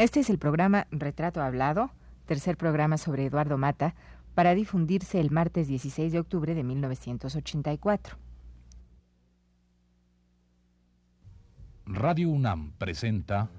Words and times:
Este 0.00 0.20
es 0.20 0.30
el 0.30 0.38
programa 0.38 0.86
Retrato 0.90 1.42
Hablado, 1.42 1.90
tercer 2.24 2.56
programa 2.56 2.96
sobre 2.96 3.26
Eduardo 3.26 3.58
Mata, 3.58 3.94
para 4.34 4.54
difundirse 4.54 5.20
el 5.20 5.30
martes 5.30 5.68
16 5.68 6.10
de 6.10 6.18
octubre 6.18 6.54
de 6.54 6.64
1984. 6.64 8.16
Radio 11.84 12.30
UNAM 12.30 12.72
presenta 12.78 13.50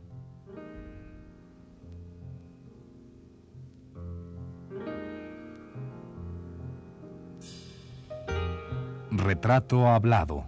Retrato 9.12 9.87
Hablado. 9.87 10.46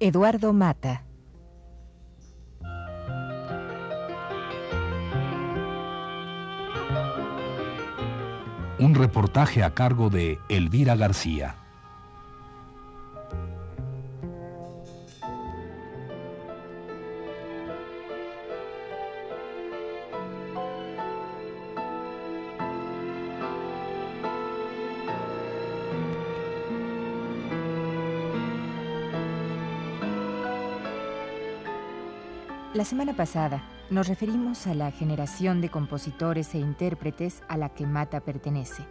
Eduardo 0.00 0.52
Mata. 0.52 1.06
Un 8.78 8.94
reportaje 8.94 9.62
a 9.62 9.70
cargo 9.70 10.10
de 10.10 10.38
Elvira 10.50 10.96
García. 10.96 11.54
La 32.74 32.84
semana 32.84 33.14
pasada 33.14 33.62
nos 33.90 34.08
referimos 34.08 34.66
a 34.66 34.74
la 34.74 34.90
generación 34.90 35.60
de 35.60 35.68
compositores 35.68 36.54
e 36.54 36.58
intérpretes 36.58 37.42
a 37.48 37.56
la 37.56 37.68
que 37.68 37.86
Mata 37.86 38.20
pertenece. 38.20 38.82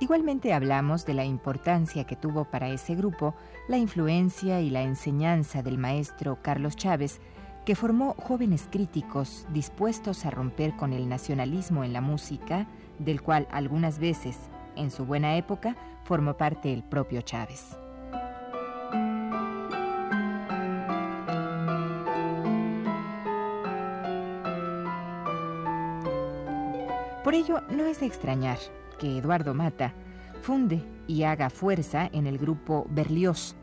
Igualmente 0.00 0.52
hablamos 0.52 1.04
de 1.04 1.14
la 1.14 1.24
importancia 1.24 2.04
que 2.04 2.16
tuvo 2.16 2.44
para 2.44 2.70
ese 2.70 2.94
grupo 2.94 3.34
la 3.68 3.76
influencia 3.76 4.60
y 4.60 4.70
la 4.70 4.82
enseñanza 4.82 5.62
del 5.62 5.78
maestro 5.78 6.38
Carlos 6.42 6.74
Chávez, 6.74 7.20
que 7.64 7.76
formó 7.76 8.14
jóvenes 8.14 8.66
críticos 8.70 9.46
dispuestos 9.52 10.24
a 10.24 10.30
romper 10.30 10.74
con 10.76 10.92
el 10.92 11.08
nacionalismo 11.08 11.84
en 11.84 11.92
la 11.92 12.00
música, 12.00 12.66
del 12.98 13.22
cual 13.22 13.46
algunas 13.50 13.98
veces, 13.98 14.38
en 14.74 14.90
su 14.90 15.04
buena 15.04 15.36
época, 15.36 15.76
formó 16.04 16.36
parte 16.36 16.72
el 16.72 16.82
propio 16.82 17.20
Chávez. 17.20 17.76
Por 27.30 27.36
ello, 27.36 27.62
no 27.70 27.84
es 27.84 28.00
de 28.00 28.06
extrañar 28.06 28.58
que 28.98 29.18
Eduardo 29.18 29.54
Mata 29.54 29.94
funde 30.42 30.84
y 31.06 31.22
haga 31.22 31.48
fuerza 31.48 32.10
en 32.12 32.26
el 32.26 32.38
grupo 32.38 32.88
Berlioz, 32.90 33.54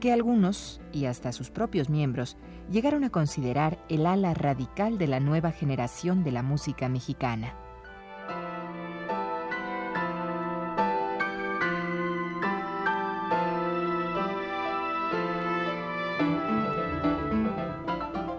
que 0.00 0.12
algunos, 0.12 0.82
y 0.92 1.06
hasta 1.06 1.32
sus 1.32 1.48
propios 1.48 1.88
miembros, 1.88 2.36
llegaron 2.70 3.04
a 3.04 3.10
considerar 3.10 3.78
el 3.88 4.04
ala 4.04 4.34
radical 4.34 4.98
de 4.98 5.06
la 5.06 5.18
nueva 5.18 5.50
generación 5.50 6.24
de 6.24 6.32
la 6.32 6.42
música 6.42 6.90
mexicana. 6.90 7.54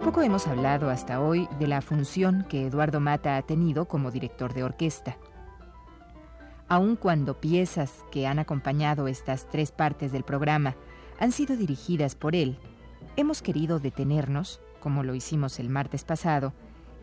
Poco 0.07 0.21
hemos 0.21 0.47
hablado 0.47 0.89
hasta 0.89 1.19
hoy 1.19 1.49
de 1.59 1.67
la 1.67 1.81
función 1.81 2.45
que 2.47 2.65
Eduardo 2.65 3.01
Mata 3.01 3.35
ha 3.35 3.41
tenido 3.41 3.89
como 3.89 4.09
director 4.09 4.53
de 4.53 4.63
orquesta. 4.63 5.17
Aun 6.69 6.95
cuando 6.95 7.41
piezas 7.41 8.05
que 8.09 8.25
han 8.25 8.39
acompañado 8.39 9.09
estas 9.09 9.49
tres 9.49 9.73
partes 9.73 10.13
del 10.13 10.23
programa 10.23 10.77
han 11.19 11.33
sido 11.33 11.57
dirigidas 11.57 12.15
por 12.15 12.35
él, 12.35 12.57
hemos 13.17 13.41
querido 13.41 13.79
detenernos, 13.79 14.61
como 14.79 15.03
lo 15.03 15.13
hicimos 15.13 15.59
el 15.59 15.67
martes 15.67 16.05
pasado, 16.05 16.53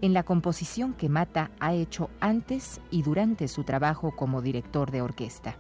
en 0.00 0.14
la 0.14 0.22
composición 0.22 0.94
que 0.94 1.10
Mata 1.10 1.50
ha 1.60 1.74
hecho 1.74 2.08
antes 2.20 2.80
y 2.90 3.02
durante 3.02 3.48
su 3.48 3.64
trabajo 3.64 4.16
como 4.16 4.40
director 4.40 4.90
de 4.90 5.02
orquesta. 5.02 5.58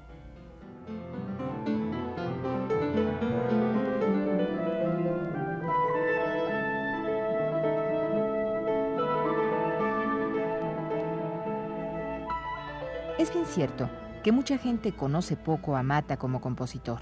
Es 13.24 13.32
bien 13.32 13.46
cierto 13.46 13.88
que 14.22 14.32
mucha 14.32 14.58
gente 14.58 14.92
conoce 14.92 15.34
poco 15.38 15.76
a 15.76 15.82
Mata 15.82 16.18
como 16.18 16.42
compositor. 16.42 17.00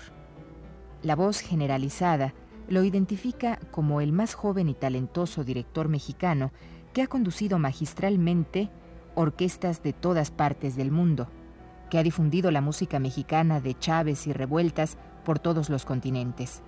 La 1.02 1.16
voz 1.16 1.40
generalizada 1.40 2.32
lo 2.68 2.84
identifica 2.84 3.58
como 3.72 4.00
el 4.00 4.12
más 4.12 4.34
joven 4.34 4.68
y 4.68 4.74
talentoso 4.74 5.42
director 5.42 5.88
mexicano 5.88 6.52
que 6.92 7.02
ha 7.02 7.08
conducido 7.08 7.58
magistralmente 7.58 8.70
orquestas 9.16 9.82
de 9.82 9.92
todas 9.92 10.30
partes 10.30 10.76
del 10.76 10.92
mundo, 10.92 11.26
que 11.90 11.98
ha 11.98 12.04
difundido 12.04 12.52
la 12.52 12.60
música 12.60 13.00
mexicana 13.00 13.60
de 13.60 13.76
Chávez 13.76 14.28
y 14.28 14.32
revueltas 14.32 14.98
por 15.24 15.40
todos 15.40 15.70
los 15.70 15.84
continentes. 15.84 16.62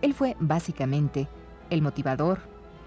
Él 0.00 0.14
fue 0.14 0.38
básicamente 0.40 1.28
el 1.68 1.82
motivador, 1.82 2.38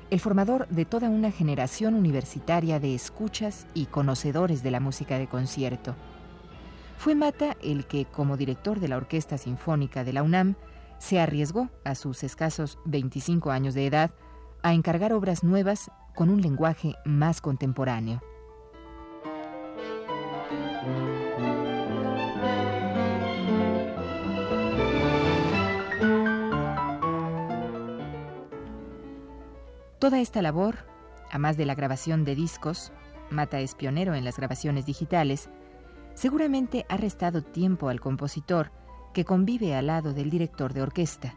el 0.09 0.19
formador 0.19 0.67
de 0.69 0.85
toda 0.85 1.09
una 1.09 1.31
generación 1.31 1.93
universitaria 1.93 2.79
de 2.79 2.95
escuchas 2.95 3.67
y 3.73 3.85
conocedores 3.85 4.63
de 4.63 4.71
la 4.71 4.79
música 4.79 5.19
de 5.19 5.27
concierto. 5.27 5.95
Fue 6.97 7.15
Mata 7.15 7.55
el 7.61 7.85
que, 7.85 8.05
como 8.05 8.35
director 8.35 8.79
de 8.79 8.87
la 8.87 8.97
Orquesta 8.97 9.37
Sinfónica 9.37 10.03
de 10.03 10.13
la 10.13 10.23
UNAM, 10.23 10.55
se 10.97 11.19
arriesgó, 11.19 11.69
a 11.85 11.95
sus 11.95 12.23
escasos 12.23 12.77
25 12.85 13.51
años 13.51 13.73
de 13.73 13.85
edad, 13.85 14.11
a 14.63 14.73
encargar 14.73 15.13
obras 15.13 15.43
nuevas 15.43 15.91
con 16.15 16.29
un 16.29 16.41
lenguaje 16.41 16.95
más 17.05 17.39
contemporáneo. 17.39 18.21
Toda 29.99 30.21
esta 30.21 30.41
labor, 30.41 30.77
a 31.29 31.37
más 31.39 31.57
de 31.57 31.65
la 31.65 31.75
grabación 31.75 32.23
de 32.23 32.33
discos, 32.33 32.93
Mata 33.29 33.59
es 33.59 33.75
pionero 33.75 34.15
en 34.15 34.23
las 34.23 34.37
grabaciones 34.37 34.85
digitales, 34.85 35.49
seguramente 36.13 36.85
ha 36.87 36.95
restado 36.95 37.43
tiempo 37.43 37.89
al 37.89 37.99
compositor 37.99 38.71
que 39.13 39.25
convive 39.25 39.75
al 39.75 39.87
lado 39.87 40.13
del 40.13 40.29
director 40.29 40.73
de 40.73 40.83
orquesta. 40.83 41.35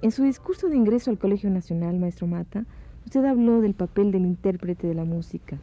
En 0.00 0.10
su 0.10 0.22
discurso 0.22 0.70
de 0.70 0.76
ingreso 0.76 1.10
al 1.10 1.18
Colegio 1.18 1.50
Nacional, 1.50 1.98
maestro 1.98 2.26
Mata, 2.26 2.64
usted 3.04 3.24
habló 3.24 3.60
del 3.60 3.74
papel 3.74 4.12
del 4.12 4.26
intérprete 4.26 4.86
de 4.86 4.94
la 4.94 5.04
música. 5.04 5.58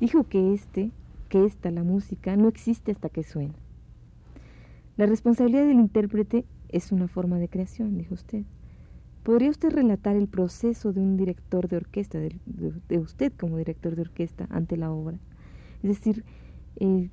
Dijo 0.00 0.24
que 0.24 0.54
este, 0.54 0.90
que 1.28 1.44
esta, 1.44 1.70
la 1.70 1.84
música, 1.84 2.36
no 2.36 2.48
existe 2.48 2.92
hasta 2.92 3.08
que 3.08 3.22
suena. 3.22 3.54
La 4.96 5.06
responsabilidad 5.06 5.66
del 5.66 5.78
intérprete 5.78 6.44
es 6.68 6.92
una 6.92 7.08
forma 7.08 7.38
de 7.38 7.48
creación, 7.48 7.96
dijo 7.96 8.14
usted. 8.14 8.44
¿Podría 9.22 9.50
usted 9.50 9.70
relatar 9.70 10.16
el 10.16 10.28
proceso 10.28 10.92
de 10.92 11.00
un 11.00 11.16
director 11.16 11.68
de 11.68 11.76
orquesta, 11.76 12.18
de, 12.18 12.98
usted 12.98 13.32
como 13.38 13.58
director 13.58 13.94
de 13.94 14.02
orquesta 14.02 14.46
ante 14.50 14.76
la 14.76 14.90
obra? 14.90 15.18
Es 15.82 15.90
decir, 15.90 16.24
eh, 16.76 17.10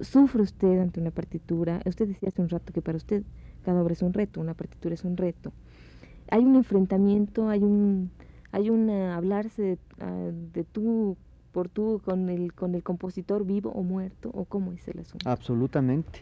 ¿sufre 0.00 0.42
usted 0.42 0.78
ante 0.80 1.00
una 1.00 1.10
partitura? 1.10 1.80
Usted 1.84 2.08
decía 2.08 2.28
hace 2.28 2.42
un 2.42 2.48
rato 2.48 2.72
que 2.72 2.82
para 2.82 2.96
usted 2.96 3.24
cada 3.64 3.82
obra 3.82 3.92
es 3.92 4.02
un 4.02 4.12
reto, 4.12 4.40
una 4.40 4.54
partitura 4.54 4.94
es 4.94 5.04
un 5.04 5.16
reto. 5.16 5.52
Hay 6.30 6.44
un 6.44 6.56
enfrentamiento, 6.56 7.48
hay 7.48 7.62
un, 7.62 8.10
hay 8.52 8.70
un 8.70 8.90
hablarse 8.90 9.62
de, 9.62 9.78
ah, 10.00 10.30
de 10.52 10.64
tú 10.64 11.16
por 11.52 11.68
tú 11.68 12.00
con 12.04 12.28
el, 12.28 12.52
con 12.52 12.74
el 12.74 12.82
compositor 12.82 13.44
vivo 13.44 13.70
o 13.70 13.82
muerto, 13.82 14.30
o 14.34 14.44
cómo 14.44 14.72
es 14.72 14.86
el 14.88 15.00
asunto. 15.00 15.28
Absolutamente. 15.28 16.20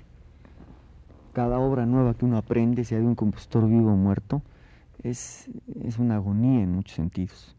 Cada 1.33 1.59
obra 1.59 1.85
nueva 1.85 2.15
que 2.15 2.25
uno 2.25 2.39
aprende, 2.39 2.85
si 2.85 2.95
hay 2.95 3.03
un 3.03 3.15
compositor 3.15 3.69
vivo 3.69 3.93
o 3.93 3.97
muerto, 3.97 4.43
es, 5.03 5.51
es 5.83 5.99
una 5.99 6.17
agonía 6.17 6.63
en 6.63 6.73
muchos 6.73 6.95
sentidos. 6.97 7.57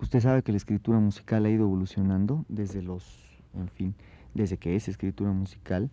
Usted 0.00 0.20
sabe 0.20 0.42
que 0.42 0.52
la 0.52 0.56
escritura 0.56 0.98
musical 0.98 1.44
ha 1.44 1.50
ido 1.50 1.64
evolucionando 1.64 2.44
desde 2.48 2.82
los, 2.82 3.38
en 3.54 3.68
fin, 3.68 3.94
desde 4.32 4.56
que 4.56 4.76
es 4.76 4.88
escritura 4.88 5.32
musical 5.32 5.90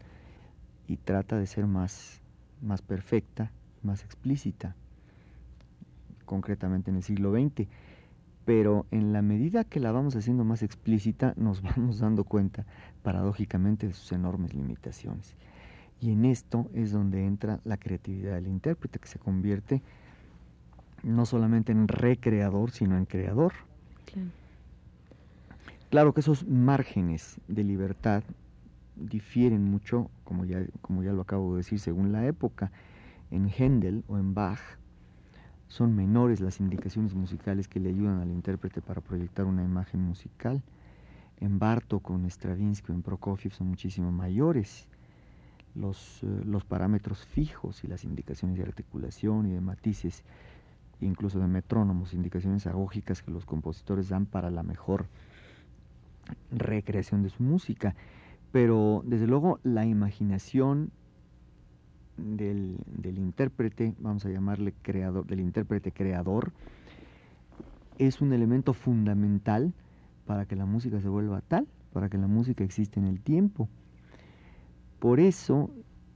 y 0.88 0.98
trata 0.98 1.38
de 1.38 1.48
ser 1.48 1.68
más, 1.68 2.22
más 2.62 2.81
perfecta, 2.81 3.52
más 3.84 4.04
explícita, 4.04 4.75
concretamente 6.31 6.89
en 6.89 6.95
el 6.95 7.04
siglo 7.04 7.33
XX. 7.33 7.68
pero 8.45 8.86
en 8.89 9.12
la 9.12 9.22
medida 9.22 9.66
que 9.66 9.81
la 9.81 9.92
vamos 9.92 10.16
haciendo 10.16 10.45
más 10.45 10.63
explícita 10.63 11.33
nos 11.36 11.62
vamos 11.69 12.00
dando 12.00 12.24
cuenta 12.24 12.66
paradójicamente 13.04 13.88
de 13.88 13.94
sus 13.94 14.13
enormes 14.13 14.54
limitaciones. 14.54 15.36
Y 16.00 16.13
en 16.13 16.24
esto 16.24 16.69
es 16.74 16.94
donde 16.94 17.25
entra 17.25 17.60
la 17.66 17.75
creatividad 17.75 18.36
del 18.36 18.48
intérprete, 18.48 18.98
que 18.98 19.10
se 19.10 19.19
convierte 19.19 19.83
no 21.04 21.25
solamente 21.25 21.74
en 21.74 21.89
recreador, 21.89 22.72
sino 22.72 22.98
en 22.98 23.06
creador. 23.06 23.51
Claro, 25.89 26.13
que 26.13 26.22
esos 26.22 26.48
márgenes 26.48 27.42
de 27.50 27.66
libertad 27.66 28.24
difieren 28.95 29.63
mucho, 29.66 30.10
como 30.24 30.45
ya, 30.45 30.66
como 30.81 31.04
ya 31.04 31.12
lo 31.12 31.22
acabo 31.22 31.51
de 31.51 31.57
decir, 31.57 31.80
según 31.80 32.13
la 32.13 32.25
época. 32.25 32.72
En 33.31 33.50
Händel 33.50 34.04
o 34.07 34.18
en 34.18 34.34
Bach 34.34 34.81
son 35.71 35.95
menores 35.95 36.41
las 36.41 36.59
indicaciones 36.59 37.15
musicales 37.15 37.69
que 37.69 37.79
le 37.79 37.88
ayudan 37.88 38.19
al 38.19 38.29
intérprete 38.29 38.81
para 38.81 39.00
proyectar 39.00 39.45
una 39.45 39.63
imagen 39.63 40.01
musical. 40.01 40.62
En 41.39 41.59
Bartok 41.59 42.09
en 42.09 42.29
Stravinsky 42.29 42.91
o 42.91 42.95
en 42.95 43.01
Prokofiev 43.01 43.53
son 43.53 43.68
muchísimo 43.69 44.12
mayores 44.12 44.89
los, 45.73 46.23
eh, 46.23 46.41
los 46.44 46.65
parámetros 46.65 47.25
fijos 47.25 47.85
y 47.85 47.88
las 47.88 48.03
indicaciones 48.03 48.57
de 48.57 48.63
articulación 48.63 49.45
y 49.45 49.53
de 49.53 49.62
matices, 49.62 50.25
incluso 51.00 51.39
de 51.39 51.47
metrónomos, 51.47 52.13
indicaciones 52.13 52.67
agógicas 52.67 53.21
que 53.21 53.31
los 53.31 53.45
compositores 53.45 54.09
dan 54.09 54.25
para 54.25 54.51
la 54.51 54.63
mejor 54.63 55.07
recreación 56.51 57.24
de 57.24 57.29
su 57.29 57.44
música. 57.44 57.95
Pero 58.51 59.03
desde 59.06 59.25
luego 59.25 59.62
la 59.63 59.85
imaginación 59.85 60.91
del, 62.21 62.77
del 62.85 63.18
intérprete, 63.18 63.94
vamos 64.00 64.25
a 64.25 64.29
llamarle 64.29 64.73
creador, 64.81 65.25
del 65.25 65.39
intérprete 65.39 65.91
creador, 65.91 66.51
es 67.97 68.21
un 68.21 68.33
elemento 68.33 68.73
fundamental 68.73 69.73
para 70.25 70.45
que 70.45 70.56
la 70.56 70.65
música 70.65 71.01
se 71.01 71.09
vuelva 71.09 71.41
tal, 71.41 71.68
para 71.94 72.09
que 72.09 72.18
la 72.18 72.27
música 72.27 72.63
exista 72.63 73.00
en 73.00 73.07
el 73.07 73.21
tiempo. 73.21 73.68
Por 75.00 75.19
eso 75.19 75.71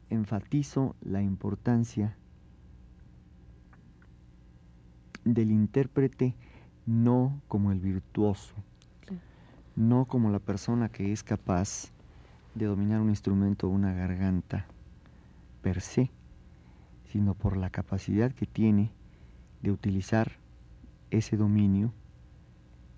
enfatizo 0.10 0.96
la 1.02 1.22
importancia 1.22 2.16
del 5.24 5.51
intérprete 5.51 6.36
no 6.86 7.42
como 7.48 7.72
el 7.72 7.80
virtuoso, 7.80 8.54
no 9.75 10.06
como 10.06 10.30
la 10.30 10.40
persona 10.40 10.90
que 10.90 11.12
es 11.12 11.24
capaz 11.24 11.92
de 12.54 12.66
dominar 12.66 13.01
un 13.01 13.10
instrumento 13.10 13.68
o 13.68 13.72
una 13.72 13.94
garganta 13.94 14.68
per 15.66 15.82
se, 15.82 16.12
sino 17.12 17.34
por 17.34 17.58
la 17.58 17.72
capacidad 17.72 18.32
que 18.32 18.46
tiene 18.46 18.92
de 19.64 19.72
utilizar 19.72 20.34
ese 21.10 21.38
dominio 21.38 21.92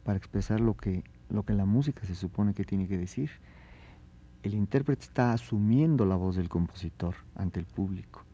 para 0.04 0.18
expresar 0.18 0.60
lo 0.60 0.75
que, 0.75 1.06
lo 1.30 1.44
que 1.44 1.54
la 1.54 1.64
música 1.64 2.06
se 2.06 2.14
supone 2.14 2.54
que 2.54 2.66
tiene 2.66 2.90
que 2.90 2.98
decir. 2.98 3.31
El 4.44 4.54
intérprete 4.54 5.04
está 5.04 5.31
asumiendo 5.31 6.06
la 6.06 6.18
voz 6.18 6.36
del 6.36 6.50
compositor 6.50 7.16
ante 7.36 7.62
el 7.62 7.66
público. 7.66 8.25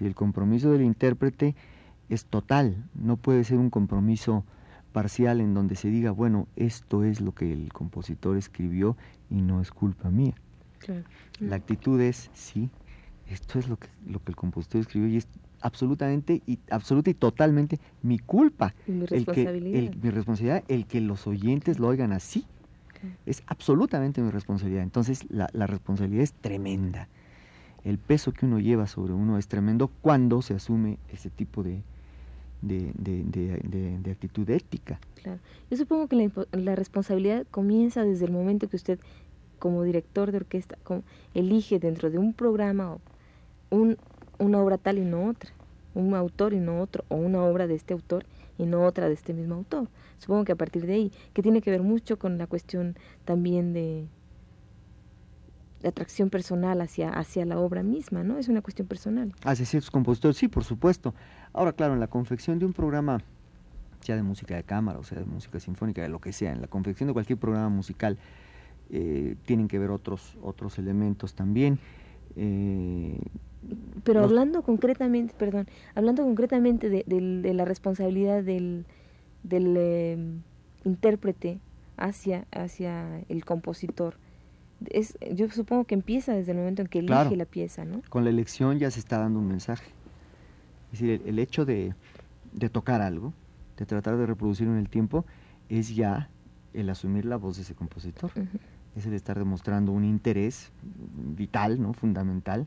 Y 0.00 0.06
el 0.06 0.14
compromiso 0.14 0.72
del 0.72 0.80
intérprete 0.80 1.54
es 2.08 2.24
total, 2.24 2.88
no 2.94 3.18
puede 3.18 3.44
ser 3.44 3.58
un 3.58 3.68
compromiso 3.68 4.46
parcial 4.94 5.42
en 5.42 5.52
donde 5.52 5.76
se 5.76 5.90
diga, 5.90 6.10
bueno, 6.10 6.48
esto 6.56 7.04
es 7.04 7.20
lo 7.20 7.34
que 7.34 7.52
el 7.52 7.70
compositor 7.74 8.38
escribió 8.38 8.96
y 9.28 9.42
no 9.42 9.60
es 9.60 9.72
culpa 9.72 10.08
mía. 10.08 10.36
La 11.38 11.56
actitud 11.56 12.00
es, 12.00 12.30
sí, 12.32 12.70
esto 13.30 13.58
es 13.58 13.68
lo 13.68 13.76
que, 13.76 13.88
lo 14.06 14.22
que 14.22 14.32
el 14.32 14.36
compositor 14.36 14.80
escribió 14.80 15.08
y 15.08 15.16
es 15.16 15.28
absolutamente 15.60 16.42
y 16.46 16.58
absoluta 16.70 17.10
y 17.10 17.14
totalmente 17.14 17.78
mi 18.02 18.18
culpa. 18.18 18.74
mi 18.86 19.06
responsabilidad. 19.06 19.78
El 19.78 19.90
que, 19.90 19.98
mi 19.98 20.10
responsabilidad, 20.10 20.64
el 20.68 20.86
que 20.86 21.00
los 21.00 21.26
oyentes 21.26 21.78
lo 21.78 21.88
oigan 21.88 22.12
así. 22.12 22.44
Es 23.26 23.44
absolutamente 23.46 24.20
mi 24.20 24.30
responsabilidad. 24.30 24.82
Entonces 24.82 25.24
la, 25.30 25.48
la, 25.52 25.68
responsabilidad 25.68 26.24
es 26.24 26.32
tremenda. 26.32 27.08
El 27.84 27.98
peso 27.98 28.32
que 28.32 28.44
uno 28.44 28.58
lleva 28.58 28.88
sobre 28.88 29.12
uno 29.12 29.38
es 29.38 29.46
tremendo 29.46 29.88
cuando 30.00 30.42
se 30.42 30.54
asume 30.54 30.98
ese 31.12 31.30
tipo 31.30 31.62
de, 31.62 31.82
de, 32.62 32.92
de, 32.96 33.98
de 34.02 34.10
actitud 34.10 34.48
ética. 34.50 34.98
Claro. 35.22 35.38
Yo 35.70 35.76
supongo 35.76 36.08
que 36.08 36.16
la, 36.16 36.30
la, 36.58 36.74
responsabilidad 36.74 37.46
comienza 37.52 38.02
desde 38.02 38.24
el 38.24 38.32
momento 38.32 38.68
que 38.68 38.74
usted, 38.74 38.98
como 39.60 39.84
director 39.84 40.32
de 40.32 40.38
orquesta, 40.38 40.76
elige 41.34 41.78
dentro 41.78 42.10
de 42.10 42.18
un 42.18 42.32
programa 42.32 42.98
un, 43.70 43.98
una 44.38 44.60
obra 44.60 44.78
tal 44.78 44.98
y 44.98 45.04
no 45.04 45.28
otra, 45.28 45.52
un 45.94 46.14
autor 46.14 46.52
y 46.54 46.60
no 46.60 46.80
otro, 46.80 47.04
o 47.08 47.16
una 47.16 47.42
obra 47.42 47.66
de 47.66 47.74
este 47.74 47.94
autor 47.94 48.24
y 48.56 48.66
no 48.66 48.84
otra 48.84 49.08
de 49.08 49.14
este 49.14 49.34
mismo 49.34 49.54
autor. 49.54 49.88
Supongo 50.18 50.44
que 50.44 50.52
a 50.52 50.56
partir 50.56 50.86
de 50.86 50.94
ahí, 50.94 51.12
que 51.32 51.42
tiene 51.42 51.62
que 51.62 51.70
ver 51.70 51.82
mucho 51.82 52.18
con 52.18 52.38
la 52.38 52.46
cuestión 52.46 52.96
también 53.24 53.72
de, 53.72 54.08
atracción 55.84 56.28
personal 56.28 56.80
hacia, 56.80 57.10
hacia 57.10 57.44
la 57.44 57.58
obra 57.58 57.82
misma, 57.82 58.24
¿no? 58.24 58.38
Es 58.38 58.48
una 58.48 58.62
cuestión 58.62 58.88
personal. 58.88 59.32
Hacia 59.44 59.64
ciertos 59.64 59.90
compositores, 59.90 60.36
sí, 60.36 60.48
por 60.48 60.64
supuesto. 60.64 61.14
Ahora, 61.52 61.72
claro, 61.72 61.94
en 61.94 62.00
la 62.00 62.08
confección 62.08 62.58
de 62.58 62.66
un 62.66 62.72
programa, 62.72 63.22
sea 64.00 64.16
de 64.16 64.22
música 64.22 64.54
de 64.56 64.62
cámara 64.62 64.98
o 64.98 65.04
sea 65.04 65.18
de 65.18 65.24
música 65.24 65.60
sinfónica, 65.60 66.02
de 66.02 66.08
lo 66.08 66.20
que 66.20 66.32
sea, 66.32 66.52
en 66.52 66.60
la 66.60 66.68
confección 66.68 67.08
de 67.08 67.12
cualquier 67.12 67.38
programa 67.38 67.68
musical, 67.68 68.18
eh, 68.90 69.36
tienen 69.44 69.68
que 69.68 69.78
ver 69.78 69.90
otros, 69.90 70.36
otros 70.42 70.78
elementos 70.78 71.34
también. 71.34 71.78
Eh, 72.36 73.20
pero 74.04 74.22
hablando 74.22 74.62
concretamente, 74.62 75.34
perdón, 75.36 75.68
hablando 75.94 76.22
concretamente 76.22 76.88
de, 76.88 77.04
de, 77.06 77.54
la 77.54 77.64
responsabilidad 77.64 78.42
del, 78.42 78.86
del 79.42 79.74
eh, 79.76 80.18
intérprete 80.84 81.60
hacia, 81.96 82.46
hacia 82.52 83.20
el 83.28 83.44
compositor, 83.44 84.16
es, 84.86 85.18
yo 85.34 85.50
supongo 85.50 85.84
que 85.84 85.94
empieza 85.94 86.32
desde 86.32 86.52
el 86.52 86.58
momento 86.58 86.82
en 86.82 86.88
que 86.88 87.00
elige 87.00 87.36
la 87.36 87.44
pieza, 87.44 87.84
¿no? 87.84 88.00
Con 88.08 88.24
la 88.24 88.30
elección 88.30 88.78
ya 88.78 88.90
se 88.90 89.00
está 89.00 89.18
dando 89.18 89.40
un 89.40 89.48
mensaje. 89.48 89.90
Es 90.92 91.00
decir, 91.00 91.22
el, 91.26 91.38
hecho 91.38 91.64
de, 91.64 91.94
de, 92.52 92.68
tocar 92.70 93.02
algo, 93.02 93.34
de 93.76 93.84
tratar 93.84 94.16
de 94.16 94.24
reproducirlo 94.24 94.72
en 94.72 94.78
el 94.78 94.88
tiempo, 94.88 95.26
es 95.68 95.94
ya 95.94 96.30
el 96.72 96.88
asumir 96.88 97.24
la 97.24 97.36
voz 97.36 97.56
de 97.56 97.62
ese 97.62 97.74
compositor. 97.74 98.30
Es 98.96 99.04
el 99.04 99.12
estar 99.12 99.38
demostrando 99.38 99.92
un 99.92 100.04
interés 100.04 100.72
vital, 100.82 101.82
¿no? 101.82 101.92
Fundamental 101.92 102.66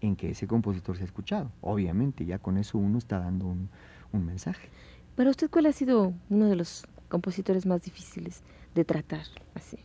en 0.00 0.16
que 0.16 0.30
ese 0.30 0.46
compositor 0.46 0.96
se 0.96 1.02
ha 1.02 1.06
escuchado. 1.06 1.50
Obviamente, 1.60 2.24
ya 2.24 2.38
con 2.38 2.56
eso 2.56 2.78
uno 2.78 2.98
está 2.98 3.18
dando 3.18 3.46
un, 3.46 3.68
mensaje. 4.12 4.68
Para 5.14 5.30
usted, 5.30 5.48
¿cuál 5.50 5.66
ha 5.66 5.72
sido 5.72 6.12
uno 6.30 6.46
de 6.46 6.56
los 6.56 6.84
compositores 7.08 7.64
más 7.64 7.82
difíciles 7.82 8.42
de 8.74 8.84
tratar, 8.84 9.24
así, 9.54 9.78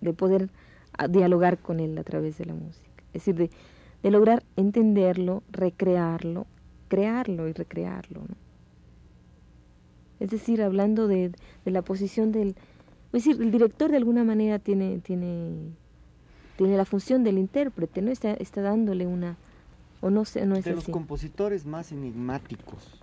de 0.00 0.12
poder 0.12 0.50
dialogar 1.10 1.58
con 1.58 1.80
él 1.80 1.98
a 1.98 2.04
través 2.04 2.38
de 2.38 2.44
la 2.44 2.54
música? 2.54 3.02
Es 3.08 3.24
decir, 3.24 3.34
de, 3.34 3.50
de 4.02 4.10
lograr 4.10 4.44
entenderlo, 4.56 5.42
recrearlo, 5.50 6.46
crearlo 6.88 7.48
y 7.48 7.52
recrearlo. 7.52 8.20
¿no? 8.20 8.36
Es 10.20 10.30
decir, 10.30 10.62
hablando 10.62 11.08
de, 11.08 11.32
de 11.64 11.70
la 11.70 11.82
posición 11.82 12.30
del... 12.30 12.54
Es 13.12 13.24
decir, 13.24 13.42
el 13.42 13.50
director 13.50 13.90
de 13.90 13.96
alguna 13.96 14.22
manera 14.22 14.58
tiene, 14.58 15.00
tiene, 15.00 15.72
tiene 16.56 16.76
la 16.76 16.84
función 16.84 17.24
del 17.24 17.38
intérprete, 17.38 18.00
¿no? 18.00 18.10
Está, 18.10 18.32
está 18.34 18.62
dándole 18.62 19.06
una, 19.06 19.36
o 20.02 20.10
no 20.10 20.24
sé, 20.26 20.44
no 20.44 20.56
es 20.56 20.64
de 20.64 20.74
los 20.74 20.88
compositores 20.88 21.64
más 21.64 21.92
enigmáticos 21.92 23.00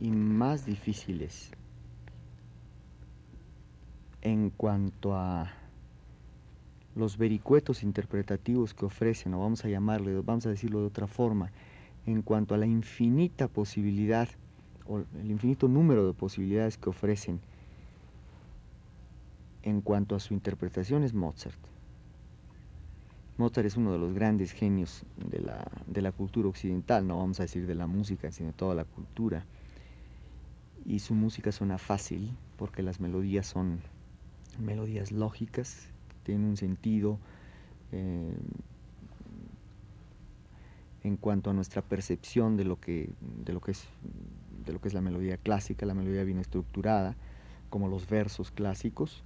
y 0.00 0.10
más 0.10 0.64
difíciles 0.66 1.50
en 4.22 4.48
cuanto 4.48 5.14
a 5.14 5.52
los 6.96 7.18
vericuetos 7.18 7.82
interpretativos 7.82 8.72
que 8.72 8.86
ofrecen, 8.86 9.34
o 9.34 9.40
vamos 9.40 9.64
a 9.64 9.68
llamarle, 9.68 10.18
vamos 10.20 10.46
a 10.46 10.48
decirlo 10.48 10.80
de 10.80 10.86
otra 10.86 11.06
forma, 11.06 11.52
en 12.06 12.22
cuanto 12.22 12.54
a 12.54 12.58
la 12.58 12.66
infinita 12.66 13.46
posibilidad 13.48 14.28
o 14.86 14.98
el 14.98 15.30
infinito 15.30 15.68
número 15.68 16.06
de 16.06 16.14
posibilidades 16.14 16.78
que 16.78 16.88
ofrecen 16.88 17.40
en 19.62 19.82
cuanto 19.82 20.14
a 20.14 20.20
su 20.20 20.32
interpretación 20.32 21.04
es 21.04 21.12
Mozart. 21.12 21.73
Mozart 23.36 23.66
es 23.66 23.76
uno 23.76 23.92
de 23.92 23.98
los 23.98 24.14
grandes 24.14 24.52
genios 24.52 25.02
de 25.16 25.40
la, 25.40 25.66
de 25.86 26.02
la 26.02 26.12
cultura 26.12 26.48
occidental, 26.48 27.06
no 27.06 27.18
vamos 27.18 27.40
a 27.40 27.44
decir 27.44 27.66
de 27.66 27.74
la 27.74 27.86
música, 27.86 28.30
sino 28.30 28.48
de 28.48 28.52
toda 28.52 28.74
la 28.74 28.84
cultura. 28.84 29.44
Y 30.84 31.00
su 31.00 31.14
música 31.14 31.50
suena 31.50 31.78
fácil 31.78 32.30
porque 32.56 32.82
las 32.82 33.00
melodías 33.00 33.46
son 33.46 33.80
melodías 34.58 35.10
lógicas, 35.10 35.88
tienen 36.22 36.46
un 36.46 36.56
sentido 36.56 37.18
eh, 37.90 38.36
en 41.02 41.16
cuanto 41.16 41.50
a 41.50 41.52
nuestra 41.52 41.82
percepción 41.82 42.56
de 42.56 42.64
lo 42.64 42.80
que, 42.80 43.10
de 43.44 43.52
lo 43.52 43.60
que 43.60 43.72
es 43.72 43.86
de 44.64 44.72
lo 44.72 44.80
que 44.80 44.88
es 44.88 44.94
la 44.94 45.02
melodía 45.02 45.36
clásica, 45.36 45.84
la 45.84 45.94
melodía 45.94 46.24
bien 46.24 46.38
estructurada, 46.38 47.16
como 47.70 47.88
los 47.88 48.08
versos 48.08 48.50
clásicos. 48.50 49.22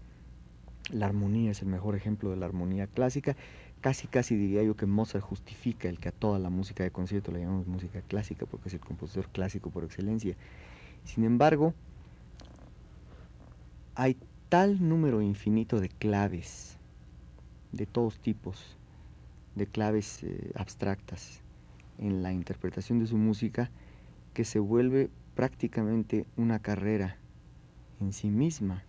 La 0.91 1.07
armonía 1.07 1.51
es 1.53 1.63
el 1.63 1.69
mejor 1.69 1.95
ejemplo 1.95 2.31
de 2.31 2.37
la 2.37 2.47
armonía 2.47 2.87
clásica 2.87 3.37
casi 3.81 4.09
casi 4.09 4.37
diría 4.37 4.63
yo 4.63 4.77
que 4.77 4.87
Mozart 4.87 5.25
justifica 5.25 5.89
el 5.89 5.99
que 5.99 6.09
a 6.09 6.13
toda 6.13 6.39
la 6.39 6.51
música 6.51 6.83
de 6.83 6.91
concierto 6.91 7.33
la 7.33 7.39
llamamos 7.39 7.67
música 7.67 8.03
clásica 8.03 8.47
porque 8.47 8.69
es 8.69 8.75
el 8.75 8.81
compositor 8.81 9.29
clásico 9.29 9.71
por 9.71 9.85
excelencia. 9.85 10.37
Sin 11.05 11.25
embargo, 11.25 11.75
hay 13.95 14.17
tal 14.49 14.89
número 14.89 15.23
infinito 15.23 15.81
de 15.81 15.89
claves, 15.89 16.79
de 17.73 17.87
todos 17.87 18.19
tipos, 18.19 18.77
de 19.55 19.67
claves 19.67 20.23
eh, 20.23 20.53
abstractas 20.55 21.41
en 21.99 22.23
la 22.23 22.33
interpretación 22.33 22.99
de 22.99 23.07
su 23.07 23.17
música, 23.17 23.71
que 24.35 24.45
se 24.45 24.59
vuelve 24.59 25.11
prácticamente 25.35 26.27
una 26.37 26.61
carrera 26.61 27.17
en 28.01 28.13
sí 28.13 28.31
misma 28.31 28.85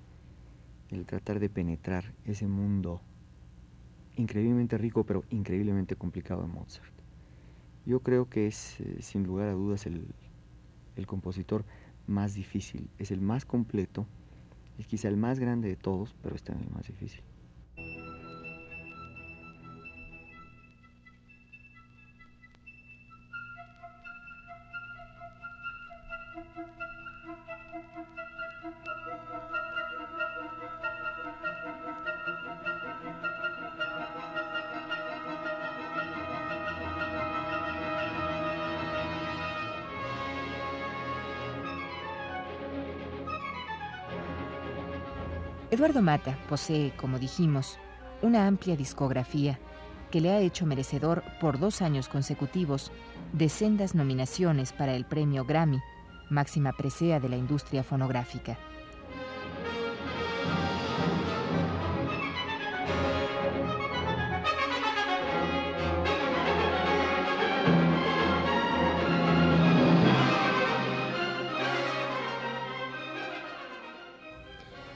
el 0.89 1.05
tratar 1.05 1.39
de 1.39 1.50
penetrar 1.50 2.13
ese 2.25 2.48
mundo 2.48 3.01
increíblemente 4.20 4.78
rico 4.78 5.06
pero 5.06 5.24
increíblemente 5.30 5.96
complicado 5.96 6.42
de 6.42 6.48
Mozart. 6.48 6.94
Yo 7.86 8.02
creo 8.02 8.30
que 8.30 8.48
es, 8.48 8.80
eh, 8.82 9.02
sin 9.02 9.24
lugar 9.24 9.48
a 9.48 9.54
dudas, 9.54 9.86
el, 9.86 10.06
el 10.96 11.08
compositor 11.08 11.64
más 12.08 12.34
difícil, 12.34 12.90
es 12.98 13.12
el 13.12 13.22
más 13.22 13.46
completo, 13.46 14.06
es 14.78 14.88
quizá 14.88 15.08
el 15.08 15.18
más 15.18 15.40
grande 15.40 15.70
de 15.70 15.76
todos, 15.76 16.16
pero 16.22 16.36
es 16.36 16.44
también 16.44 16.68
el 16.68 16.76
más 16.76 16.88
difícil. 16.88 17.22
Eduardo 45.72 46.02
Mata 46.02 46.36
posee, 46.50 46.94
como 46.98 47.20
dijimos, 47.20 47.78
una 48.24 48.48
amplia 48.48 48.76
discografía 48.76 49.60
que 50.10 50.20
le 50.20 50.32
ha 50.32 50.40
hecho 50.40 50.66
merecedor 50.66 51.24
por 51.40 51.60
dos 51.60 51.84
años 51.84 52.10
consecutivos 52.10 52.92
de 53.34 53.50
sendas 53.50 53.94
nominaciones 53.94 54.74
para 54.74 54.96
el 54.96 55.06
premio 55.06 55.46
Grammy, 55.46 55.80
máxima 56.32 56.74
presea 56.74 57.20
de 57.20 57.30
la 57.30 57.38
industria 57.38 57.84
fonográfica. 57.84 58.58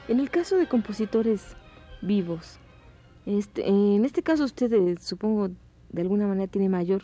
En 0.06 0.20
el 0.20 0.30
caso 0.30 0.56
de 0.56 0.68
compositores 0.68 1.56
vivos, 2.02 2.58
este, 3.24 3.66
en 3.66 4.04
este 4.04 4.22
caso 4.22 4.44
usted 4.44 4.70
eh, 4.72 4.96
supongo 5.00 5.48
de 5.90 6.02
alguna 6.02 6.26
manera 6.26 6.46
tiene 6.46 6.68
mayor 6.68 7.02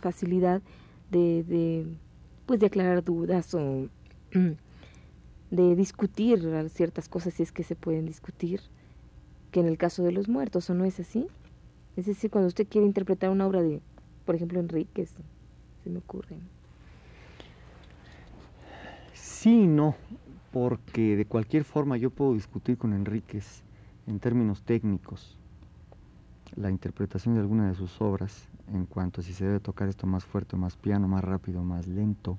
facilidad 0.00 0.62
de, 1.10 1.42
de, 1.42 1.86
pues 2.46 2.60
de 2.60 2.66
aclarar 2.66 3.02
dudas 3.02 3.52
o 3.54 3.88
de 5.50 5.74
discutir 5.74 6.40
ciertas 6.70 7.08
cosas 7.08 7.34
si 7.34 7.42
es 7.42 7.50
que 7.50 7.64
se 7.64 7.74
pueden 7.74 8.06
discutir 8.06 8.60
que 9.50 9.60
en 9.60 9.66
el 9.66 9.76
caso 9.76 10.04
de 10.04 10.12
los 10.12 10.28
muertos 10.28 10.70
o 10.70 10.74
no 10.74 10.84
es 10.84 11.00
así 11.00 11.26
es 11.96 12.06
decir 12.06 12.30
cuando 12.30 12.46
usted 12.46 12.68
quiere 12.68 12.86
interpretar 12.86 13.30
una 13.30 13.46
obra 13.46 13.62
de 13.62 13.80
por 14.24 14.36
ejemplo 14.36 14.60
Enríquez 14.60 15.14
se 15.82 15.90
me 15.90 15.98
ocurre. 15.98 16.36
Sí 19.14 19.66
no 19.66 19.96
porque 20.52 21.16
de 21.16 21.26
cualquier 21.26 21.64
forma 21.64 21.96
yo 21.96 22.10
puedo 22.10 22.34
discutir 22.34 22.78
con 22.78 22.92
Enríquez 22.92 23.62
en 24.06 24.18
términos 24.18 24.62
técnicos 24.62 25.38
la 26.56 26.70
interpretación 26.70 27.34
de 27.34 27.40
alguna 27.40 27.68
de 27.68 27.74
sus 27.74 28.00
obras 28.00 28.48
en 28.72 28.86
cuanto 28.86 29.20
a 29.20 29.24
si 29.24 29.32
se 29.32 29.44
debe 29.44 29.60
tocar 29.60 29.88
esto 29.88 30.06
más 30.06 30.24
fuerte, 30.24 30.56
más 30.56 30.76
piano, 30.76 31.08
más 31.08 31.24
rápido, 31.24 31.62
más 31.62 31.86
lento. 31.86 32.38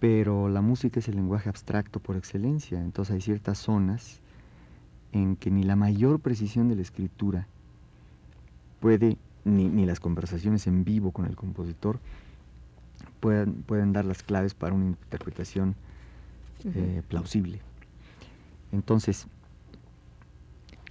Pero 0.00 0.48
la 0.48 0.62
música 0.62 1.00
es 1.00 1.08
el 1.08 1.16
lenguaje 1.16 1.48
abstracto 1.48 2.00
por 2.00 2.16
excelencia, 2.16 2.80
entonces 2.80 3.14
hay 3.14 3.20
ciertas 3.20 3.58
zonas 3.58 4.20
en 5.12 5.36
que 5.36 5.50
ni 5.50 5.62
la 5.62 5.76
mayor 5.76 6.20
precisión 6.20 6.68
de 6.68 6.76
la 6.76 6.82
escritura 6.82 7.46
puede, 8.80 9.16
ni, 9.44 9.68
ni 9.68 9.86
las 9.86 10.00
conversaciones 10.00 10.66
en 10.66 10.84
vivo 10.84 11.12
con 11.12 11.26
el 11.26 11.36
compositor, 11.36 12.00
pueden, 13.22 13.62
pueden 13.62 13.92
dar 13.92 14.04
las 14.04 14.24
claves 14.24 14.52
para 14.52 14.74
una 14.74 14.86
interpretación 14.86 15.76
eh, 16.64 17.02
plausible. 17.08 17.60
Entonces, 18.72 19.28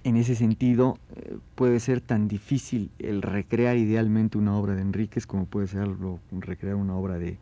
en 0.02 0.16
ese 0.16 0.34
sentido, 0.34 0.96
eh, 1.14 1.36
puede 1.54 1.78
ser 1.78 2.00
tan 2.00 2.28
difícil 2.28 2.90
el 2.98 3.20
recrear 3.20 3.76
idealmente 3.76 4.38
una 4.38 4.56
obra 4.56 4.74
de 4.74 4.80
Enríquez 4.80 5.26
como 5.26 5.44
puede 5.44 5.66
ser 5.66 5.88
recrear 6.30 6.76
una 6.76 6.96
obra 6.96 7.18
de, 7.18 7.36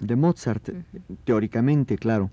de 0.00 0.16
Mozart, 0.16 0.70
teóricamente, 1.24 1.98
claro. 1.98 2.30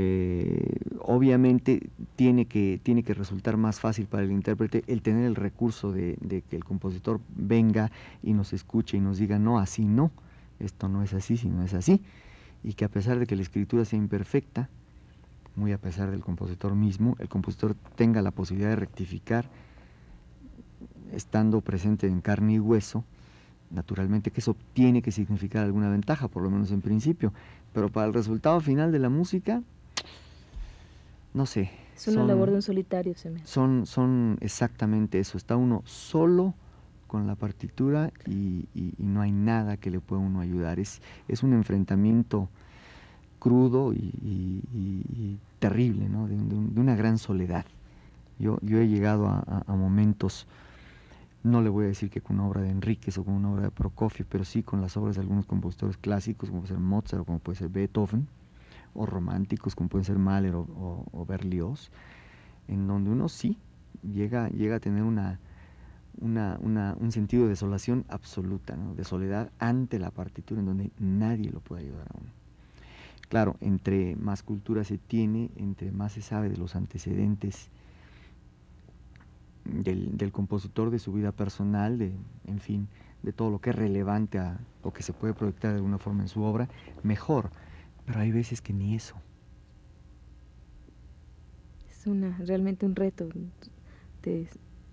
Eh, 0.00 0.78
obviamente 1.00 1.90
tiene 2.14 2.44
que, 2.44 2.78
tiene 2.80 3.02
que 3.02 3.14
resultar 3.14 3.56
más 3.56 3.80
fácil 3.80 4.06
para 4.06 4.22
el 4.22 4.30
intérprete 4.30 4.84
el 4.86 5.02
tener 5.02 5.24
el 5.24 5.34
recurso 5.34 5.90
de, 5.90 6.16
que 6.48 6.54
el 6.54 6.62
compositor 6.62 7.20
venga 7.34 7.90
y 8.22 8.32
nos 8.32 8.52
escuche 8.52 8.96
y 8.96 9.00
nos 9.00 9.18
diga, 9.18 9.40
no, 9.40 9.58
así 9.58 9.86
no, 9.86 10.12
esto 10.60 10.88
no 10.88 11.02
es 11.02 11.14
así, 11.14 11.36
sino 11.36 11.64
es 11.64 11.74
así. 11.74 12.00
Y 12.62 12.74
que 12.74 12.84
a 12.84 12.88
pesar 12.88 13.18
de 13.18 13.26
que 13.26 13.34
la 13.34 13.42
escritura 13.42 13.84
sea 13.84 13.98
imperfecta, 13.98 14.68
muy 15.56 15.72
a 15.72 15.78
pesar 15.78 16.12
del 16.12 16.20
compositor 16.20 16.76
mismo, 16.76 17.16
el 17.18 17.28
compositor 17.28 17.74
tenga 17.96 18.22
la 18.22 18.30
posibilidad 18.30 18.70
de 18.70 18.76
rectificar 18.76 19.50
estando 21.10 21.60
presente 21.60 22.06
en 22.06 22.20
carne 22.20 22.52
y 22.52 22.60
hueso, 22.60 23.02
naturalmente 23.72 24.30
que 24.30 24.42
eso 24.42 24.54
tiene 24.74 25.02
que 25.02 25.10
significar 25.10 25.64
alguna 25.64 25.90
ventaja, 25.90 26.28
por 26.28 26.44
lo 26.44 26.50
menos 26.50 26.70
en 26.70 26.82
principio, 26.82 27.32
pero 27.72 27.88
para 27.88 28.06
el 28.06 28.14
resultado 28.14 28.60
final 28.60 28.92
de 28.92 29.00
la 29.00 29.08
música, 29.08 29.60
no 31.34 31.46
sé. 31.46 31.70
Es 31.96 32.08
una 32.08 32.24
labor 32.24 32.50
de 32.50 32.56
un 32.56 32.62
solitario, 32.62 33.14
se 33.16 33.30
me. 33.30 33.44
Son, 33.44 33.84
son 33.86 34.38
exactamente 34.40 35.18
eso. 35.18 35.36
Está 35.36 35.56
uno 35.56 35.82
solo 35.84 36.54
con 37.08 37.26
la 37.26 37.34
partitura 37.34 38.12
y, 38.26 38.68
no 38.98 39.20
hay 39.20 39.32
nada 39.32 39.76
que 39.78 39.90
le 39.90 39.98
pueda 39.98 40.22
uno 40.22 40.40
ayudar. 40.40 40.78
Es, 40.78 41.02
es 41.26 41.42
un 41.42 41.54
enfrentamiento 41.54 42.48
crudo 43.40 43.92
y, 43.92 45.38
terrible, 45.58 46.08
¿no? 46.08 46.28
de, 46.28 46.36
una 46.80 46.94
gran 46.94 47.18
soledad. 47.18 47.64
Yo, 48.38 48.58
yo 48.62 48.78
he 48.78 48.86
llegado 48.86 49.26
a, 49.26 49.64
momentos, 49.74 50.46
no 51.42 51.60
le 51.62 51.68
voy 51.68 51.86
a 51.86 51.88
decir 51.88 52.10
que 52.10 52.20
con 52.20 52.38
una 52.38 52.48
obra 52.48 52.60
de 52.60 52.70
Enríquez 52.70 53.18
o 53.18 53.24
con 53.24 53.34
una 53.34 53.50
obra 53.50 53.62
de 53.64 53.70
Prokofiev, 53.72 54.26
pero 54.28 54.44
sí 54.44 54.62
con 54.62 54.80
las 54.80 54.96
obras 54.96 55.16
de 55.16 55.22
algunos 55.22 55.46
compositores 55.46 55.96
clásicos, 55.96 56.48
como 56.48 56.60
puede 56.60 56.74
ser 56.74 56.80
Mozart 56.80 57.22
o 57.22 57.24
como 57.24 57.40
puede 57.40 57.58
ser 57.58 57.68
Beethoven, 57.70 58.28
o 58.94 59.06
románticos 59.06 59.74
como 59.74 59.88
pueden 59.88 60.04
ser 60.04 60.18
Mahler 60.18 60.54
o, 60.54 61.26
Berlioz, 61.26 61.90
en 62.68 62.86
donde 62.86 63.10
uno 63.10 63.28
sí 63.28 63.58
llega, 64.02 64.48
llega 64.50 64.76
a 64.76 64.80
tener 64.80 65.02
una, 65.02 65.40
una, 66.20 66.58
un 66.60 67.12
sentido 67.12 67.44
de 67.44 67.50
desolación 67.50 68.04
absoluta, 68.08 68.76
de 68.76 69.04
soledad 69.04 69.50
ante 69.58 69.98
la 69.98 70.10
partitura, 70.10 70.60
en 70.60 70.66
donde 70.66 70.90
nadie 70.98 71.50
lo 71.50 71.60
puede 71.60 71.82
ayudar 71.82 72.08
a 72.08 72.18
uno. 72.18 72.30
Claro, 73.28 73.56
entre 73.60 74.16
más 74.16 74.42
cultura 74.42 74.84
se 74.84 74.96
tiene, 74.96 75.50
entre 75.56 75.92
más 75.92 76.12
se 76.12 76.22
sabe 76.22 76.48
de 76.48 76.56
los 76.56 76.74
antecedentes 76.76 77.68
del, 79.64 80.16
del 80.16 80.32
compositor, 80.32 80.90
de 80.90 80.98
su 80.98 81.12
vida 81.12 81.32
personal, 81.32 81.98
de, 81.98 82.14
en 82.46 82.58
fin, 82.58 82.88
de 83.22 83.32
todo 83.32 83.50
lo 83.50 83.60
que 83.60 83.70
es 83.70 83.76
relevante 83.76 84.38
a, 84.38 84.58
o 84.82 84.92
que 84.92 85.02
se 85.02 85.12
puede 85.12 85.34
proyectar 85.34 85.72
de 85.72 85.76
alguna 85.76 85.98
forma 85.98 86.22
en 86.22 86.28
su 86.28 86.42
obra, 86.42 86.68
mejor 87.02 87.50
pero 88.08 88.20
hay 88.20 88.32
veces 88.32 88.62
que 88.62 88.72
ni 88.72 88.94
eso. 88.94 89.14
Es 91.90 92.06
una, 92.06 92.38
realmente 92.38 92.86
un 92.86 92.96
reto. 92.96 93.28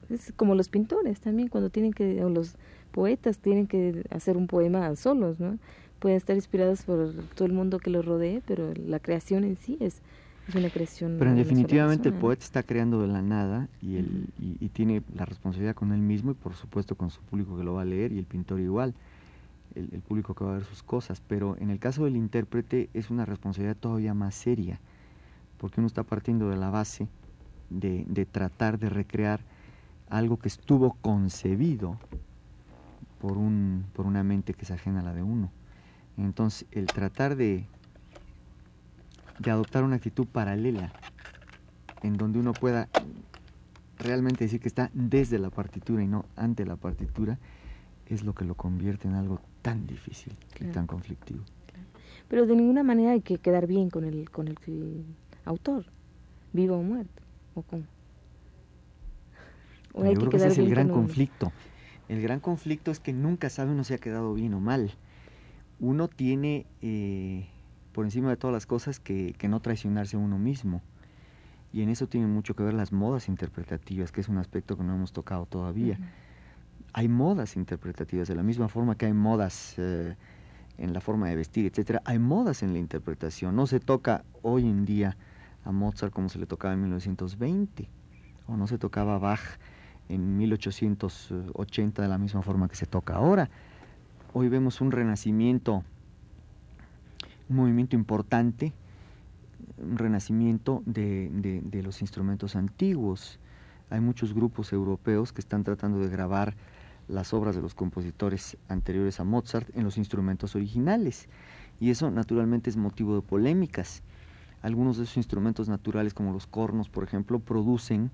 es 0.10 0.34
como 0.36 0.54
los 0.54 0.68
pintores 0.68 1.22
también, 1.22 1.48
cuando 1.48 1.70
tienen 1.70 1.94
que, 1.94 2.22
o 2.26 2.30
los 2.30 2.56
poetas 2.92 3.38
tienen 3.38 3.68
que 3.68 4.04
hacer 4.10 4.36
un 4.36 4.48
poema 4.48 4.94
solos, 4.98 5.40
¿no? 5.40 5.58
Pueden 6.00 6.18
estar 6.18 6.36
inspirados 6.36 6.84
por 6.84 7.14
todo 7.36 7.46
el 7.46 7.54
mundo 7.54 7.80
que 7.80 7.90
los 7.90 8.04
rodee, 8.04 8.42
pero 8.46 8.74
la 8.86 9.00
creación 9.00 9.46
en 9.46 9.56
sí 9.56 9.78
es, 9.80 10.02
es 10.50 10.56
una 10.56 10.70
creación. 10.70 11.16
Pero 11.18 11.34
definitivamente 11.34 12.10
el 12.10 12.16
poeta 12.16 12.44
está 12.44 12.64
creando 12.64 13.02
de 13.02 13.08
la 13.08 13.22
nada 13.22 13.70
y, 13.82 13.96
el, 13.96 14.28
y, 14.42 14.68
tiene 14.70 15.04
la 15.16 15.24
responsabilidad 15.24 15.74
con 15.74 15.94
él 15.94 16.02
mismo 16.02 16.32
y 16.32 16.34
por 16.34 16.54
supuesto 16.56 16.96
con 16.96 17.12
su 17.12 17.22
público 17.22 17.56
que 17.56 17.64
lo 17.64 17.76
va 17.76 17.84
a 17.84 17.86
leer 17.86 18.12
y 18.12 18.20
el 18.20 18.26
pintor 18.26 18.60
igual 18.60 18.94
el, 19.76 20.02
público 20.02 20.34
que 20.34 20.44
va 20.44 20.52
a 20.52 20.56
ver 20.56 20.66
sus 20.66 20.84
cosas, 20.84 21.22
pero 21.28 21.58
en 21.58 21.70
el 21.70 21.80
caso 21.80 22.06
del 22.06 22.16
intérprete 22.16 22.90
es 22.94 23.10
una 23.10 23.26
responsabilidad 23.26 23.78
todavía 23.78 24.14
más 24.14 24.36
seria, 24.36 24.80
porque 25.58 25.80
uno 25.80 25.88
está 25.88 26.04
partiendo 26.04 26.50
de 26.50 26.58
la 26.58 26.70
base 26.70 27.08
de, 27.70 28.06
de 28.08 28.26
tratar 28.26 28.80
de 28.80 28.90
recrear 28.90 29.42
algo 30.10 30.38
que 30.38 30.48
estuvo 30.48 30.94
concebido 31.02 31.98
por, 33.20 33.38
un, 33.38 33.86
por 33.94 34.06
una 34.06 34.24
mente 34.24 34.54
que 34.54 34.64
es 34.64 34.72
ajena 34.72 35.02
a 35.02 35.04
la 35.04 35.14
de 35.14 35.24
uno. 35.24 35.52
Entonces, 36.18 36.68
el 36.72 36.90
tratar 36.90 37.36
de 37.36 37.68
de 39.40 39.52
adoptar 39.52 39.84
una 39.84 39.98
actitud 39.98 40.28
paralela, 40.28 40.94
en 42.04 42.18
donde 42.18 42.40
uno 42.40 42.54
pueda 42.54 42.88
realmente 43.98 44.46
decir 44.46 44.60
que 44.60 44.68
está 44.68 44.90
desde 44.94 45.40
la 45.40 45.50
partitura 45.50 46.04
y 46.04 46.08
no 46.08 46.26
ante 46.36 46.66
la 46.66 46.76
partitura, 46.76 47.38
es 48.08 48.24
lo 48.24 48.34
que 48.34 48.46
lo 48.46 48.56
convierte 48.56 49.08
en 49.08 49.16
algo 49.16 49.42
tan 49.62 49.88
difícil 49.88 50.34
y 50.60 50.66
tan 50.66 50.88
conflictivo. 50.88 51.44
Pero 52.28 52.46
de 52.46 52.56
ninguna 52.56 52.84
manera 52.84 53.12
hay 53.12 53.22
que 53.22 53.38
quedar 53.38 53.68
bien 53.68 53.90
con 53.90 54.04
el, 54.04 54.30
con 54.30 54.48
el, 54.48 55.06
autor, 55.46 55.86
vivo 56.54 56.78
o 56.78 56.84
muerto, 56.84 57.22
o 57.54 57.62
cómo. 57.62 57.84
O 59.94 60.04
hay 60.04 60.16
que, 60.16 60.36
ese 60.36 60.48
es 60.48 60.58
el 60.58 60.70
gran 60.70 60.90
conflicto. 60.90 61.52
El 62.10 62.22
gran 62.22 62.40
conflicto 62.40 62.92
es 62.92 63.00
que 63.00 63.14
nunca 63.14 63.50
sabe 63.50 63.72
uno 63.72 63.84
si 63.84 63.94
ha 63.94 63.98
quedado 63.98 64.34
bien 64.34 64.54
o 64.54 64.60
mal. 64.60 64.92
Uno 65.80 66.08
tiene, 66.08 66.66
eh, 66.82 67.48
por 67.92 68.06
encima 68.06 68.30
de 68.30 68.38
todas 68.38 68.54
las 68.54 68.66
cosas, 68.66 69.00
que, 69.00 69.34
que 69.38 69.48
no 69.48 69.62
traicionarse 69.62 70.16
a 70.16 70.20
uno 70.20 70.38
mismo. 70.38 70.82
Y 71.74 71.82
en 71.82 71.90
eso 71.90 72.08
tienen 72.08 72.30
mucho 72.30 72.56
que 72.56 72.64
ver 72.64 72.74
las 72.74 72.92
modas 72.92 73.28
interpretativas, 73.28 74.12
que 74.12 74.22
es 74.22 74.30
un 74.30 74.38
aspecto 74.38 74.78
que 74.78 74.84
no 74.84 74.96
hemos 74.96 75.14
tocado 75.14 75.46
todavía. 75.46 76.00
Hay 76.98 77.10
modas 77.10 77.58
interpretativas, 77.58 78.30
de 78.30 78.36
la 78.36 78.42
misma 78.42 78.70
forma 78.70 78.96
que 78.96 79.06
hay 79.06 79.12
modas 79.12 79.76
eh, 79.78 80.16
en 80.78 80.94
la 80.94 81.02
forma 81.02 81.28
de 81.28 81.36
vestir, 81.36 81.66
etcétera, 81.66 82.02
hay 82.06 82.20
modas 82.20 82.64
en 82.64 82.72
la 82.72 82.80
interpretación. 82.80 83.54
No 83.54 83.68
se 83.68 83.82
toca 83.82 84.24
hoy 84.44 84.66
en 84.66 84.86
día 84.86 85.18
a 85.66 85.74
Mozart 85.74 86.14
como 86.14 86.30
se 86.30 86.40
le 86.40 86.46
tocaba 86.46 86.74
en 86.74 86.84
1920, 86.84 87.90
o 88.48 88.56
no 88.56 88.66
se 88.68 88.78
tocaba 88.78 89.16
a 89.16 89.18
Bach 89.18 89.42
en 90.08 90.38
1880 90.38 92.02
de 92.02 92.08
la 92.08 92.18
misma 92.18 92.42
forma 92.44 92.70
que 92.70 92.78
se 92.78 92.86
toca 92.86 93.16
ahora. 93.16 93.50
Hoy 94.32 94.48
vemos 94.48 94.80
un 94.80 94.92
renacimiento, 94.92 95.84
un 97.50 97.56
movimiento 97.58 97.98
importante 97.98 98.72
un 99.78 99.98
renacimiento 99.98 100.82
de, 100.86 101.30
de, 101.64 101.84
los 101.84 102.02
instrumentos 102.02 102.56
antiguos. 102.56 103.40
Hay 103.90 104.00
muchos 104.00 104.34
grupos 104.34 104.72
europeos 104.72 105.34
que 105.34 105.42
están 105.42 105.66
tratando 105.66 106.00
de 106.00 106.08
grabar 106.08 106.56
las 107.08 107.34
obras 107.34 107.56
de 107.56 107.62
los 107.62 107.76
compositores 107.76 108.58
anteriores 108.68 109.20
a 109.20 109.24
Mozart 109.24 109.70
en 109.76 109.84
los 109.84 109.98
instrumentos 109.98 110.56
originales. 110.56 111.28
Y 111.80 111.90
eso 111.90 112.10
naturalmente 112.12 112.70
es 112.70 112.78
motivo 112.78 113.16
de 113.16 113.22
polémicas. 113.22 114.02
Algunos 114.62 114.98
de 114.98 115.04
esos 115.04 115.18
instrumentos 115.18 115.70
naturales, 115.70 116.14
como 116.14 116.34
los 116.34 116.48
cornos, 116.48 116.90
por 116.90 117.04
ejemplo, 117.04 117.40
producen 117.40 118.12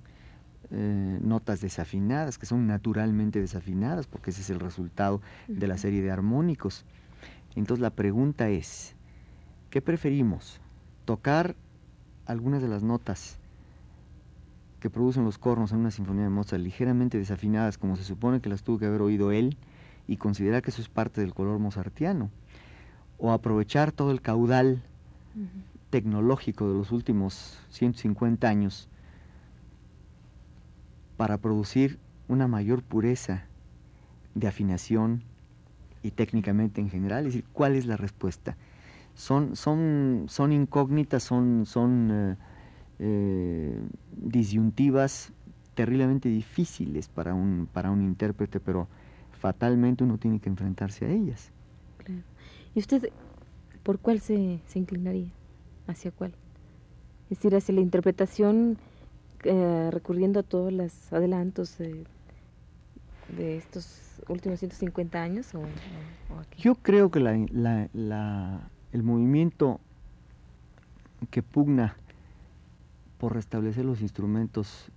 eh, 0.71 1.19
notas 1.21 1.61
desafinadas, 1.61 2.37
que 2.37 2.45
son 2.45 2.67
naturalmente 2.67 3.39
desafinadas, 3.39 4.07
porque 4.07 4.31
ese 4.31 4.41
es 4.41 4.49
el 4.49 4.59
resultado 4.59 5.21
de 5.47 5.67
la 5.67 5.77
serie 5.77 6.01
de 6.01 6.11
armónicos. 6.11 6.85
Entonces 7.55 7.81
la 7.81 7.91
pregunta 7.91 8.49
es, 8.49 8.95
¿qué 9.69 9.81
preferimos? 9.81 10.59
tocar 11.11 11.57
algunas 12.25 12.61
de 12.61 12.69
las 12.69 12.83
notas 12.83 13.37
que 14.81 14.89
producen 14.89 15.23
los 15.23 15.37
cornos 15.37 15.71
en 15.71 15.77
una 15.77 15.91
sinfonía 15.91 16.23
de 16.23 16.29
Mozart 16.29 16.61
ligeramente 16.61 17.17
desafinadas 17.17 17.77
como 17.77 17.95
se 17.95 18.03
supone 18.03 18.41
que 18.41 18.49
las 18.49 18.63
tuvo 18.63 18.79
que 18.79 18.87
haber 18.87 19.01
oído 19.01 19.31
él 19.31 19.57
y 20.07 20.17
considerar 20.17 20.61
que 20.61 20.71
eso 20.71 20.81
es 20.81 20.89
parte 20.89 21.21
del 21.21 21.33
color 21.33 21.59
mozartiano 21.59 22.29
o 23.17 23.31
aprovechar 23.31 23.93
todo 23.93 24.11
el 24.11 24.21
caudal 24.21 24.83
tecnológico 25.91 26.67
de 26.67 26.73
los 26.73 26.91
últimos 26.91 27.59
150 27.69 28.49
años 28.49 28.89
para 31.15 31.37
producir 31.37 31.99
una 32.27 32.47
mayor 32.47 32.81
pureza 32.81 33.45
de 34.33 34.47
afinación 34.47 35.23
y 36.01 36.11
técnicamente 36.11 36.81
en 36.81 36.89
general, 36.89 37.27
es 37.27 37.33
decir, 37.33 37.45
¿cuál 37.53 37.75
es 37.75 37.85
la 37.85 37.95
respuesta? 37.95 38.57
son, 39.15 39.55
son, 39.55 40.25
son 40.27 40.51
incógnitas, 40.51 41.23
son, 41.23 41.65
son 41.65 42.09
eh, 42.11 42.35
eh, 43.01 43.77
disyuntivas 44.11 45.33
terriblemente 45.73 46.29
difíciles 46.29 47.09
para 47.09 47.33
un, 47.33 47.67
para 47.71 47.91
un 47.91 48.01
intérprete, 48.01 48.59
pero 48.59 48.87
fatalmente 49.31 50.03
uno 50.03 50.17
tiene 50.17 50.39
que 50.39 50.49
enfrentarse 50.49 51.05
a 51.05 51.09
ellas. 51.09 51.51
¿Y 52.75 52.79
usted 52.79 53.09
por 53.83 53.99
cuál 53.99 54.19
se, 54.19 54.59
se 54.67 54.79
inclinaría? 54.79 55.31
¿Hacia 55.87 56.11
cuál? 56.11 56.33
Es 57.29 57.39
decir, 57.39 57.55
hacia 57.55 57.73
la 57.73 57.81
interpretación 57.81 58.77
eh, 59.43 59.89
recurriendo 59.91 60.41
a 60.41 60.43
todos 60.43 60.71
los 60.71 61.11
adelantos 61.11 61.77
de 61.77 62.05
estos 63.57 64.11
últimos 64.27 64.59
150 64.59 65.21
años? 65.21 65.53
O, 65.55 65.63
Yo 66.57 66.75
creo 66.75 67.09
que 67.11 67.19
la, 67.19 67.89
la, 67.93 68.69
el 68.91 69.03
movimiento 69.03 69.79
que 71.29 71.43
pugna 71.43 71.97
por 73.21 73.35
restablecer 73.35 73.85
los 73.85 74.01
instrumentos 74.01 74.89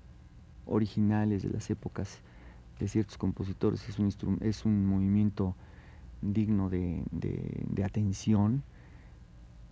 originales 0.65 1.43
de 1.43 1.51
las 1.51 1.69
épocas 1.69 2.21
de 2.81 2.89
ciertos 2.89 3.19
compositores. 3.19 3.87
Es 4.41 4.65
un, 4.65 4.87
movimiento 4.87 5.55
digno 6.23 6.71
de, 6.71 7.03
de, 7.11 7.85
atención, 7.85 8.63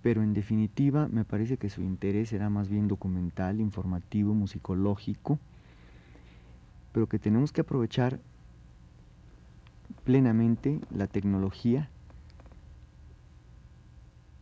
pero 0.02 0.22
en 0.22 0.34
definitiva 0.34 1.08
me 1.08 1.24
parece 1.24 1.56
que 1.56 1.70
su 1.70 1.80
interés 1.80 2.34
era 2.34 2.50
más 2.50 2.68
bien 2.68 2.88
documental, 2.88 3.58
informativo, 3.58 4.34
musicológico, 4.34 5.38
pero 6.92 7.08
que 7.08 7.18
tenemos 7.18 7.52
que 7.52 7.62
aprovechar 7.62 8.20
plenamente 10.04 10.78
la 10.90 11.06
tecnología. 11.06 11.88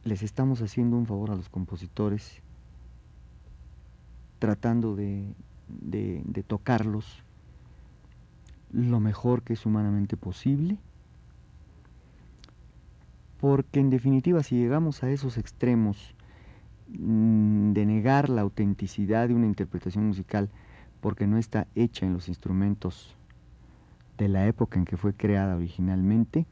Les 0.02 0.24
estamos 0.24 0.62
haciendo 0.62 0.96
un 0.96 1.06
favor 1.06 1.30
a 1.30 1.36
los 1.36 1.48
compositores 1.48 2.42
tratando 4.40 4.96
de, 4.96 5.32
tocarlos 6.48 7.22
lo 8.72 8.98
mejor 8.98 9.42
que 9.42 9.52
es 9.52 9.64
humanamente 9.66 10.16
posible, 10.16 10.78
porque 13.40 13.78
en 13.78 13.90
definitiva 13.90 14.42
si 14.42 14.56
llegamos 14.56 15.02
a 15.02 15.10
esos 15.10 15.38
extremos 15.38 16.14
mm, 16.88 17.72
de 17.72 17.86
negar 17.86 18.28
la 18.28 18.42
autenticidad 18.42 19.28
de 19.28 19.34
una 19.34 19.46
interpretación 19.46 20.06
musical 20.06 20.50
porque 21.00 21.26
no 21.26 21.38
está 21.38 21.66
hecha 21.74 22.06
en 22.06 22.12
los 22.12 22.28
instrumentos 22.28 23.14
de 24.18 24.28
la 24.28 24.46
época 24.46 24.78
en 24.78 24.84
que 24.84 24.96
fue 24.96 25.14
creada 25.14 25.56
originalmente, 25.56 26.46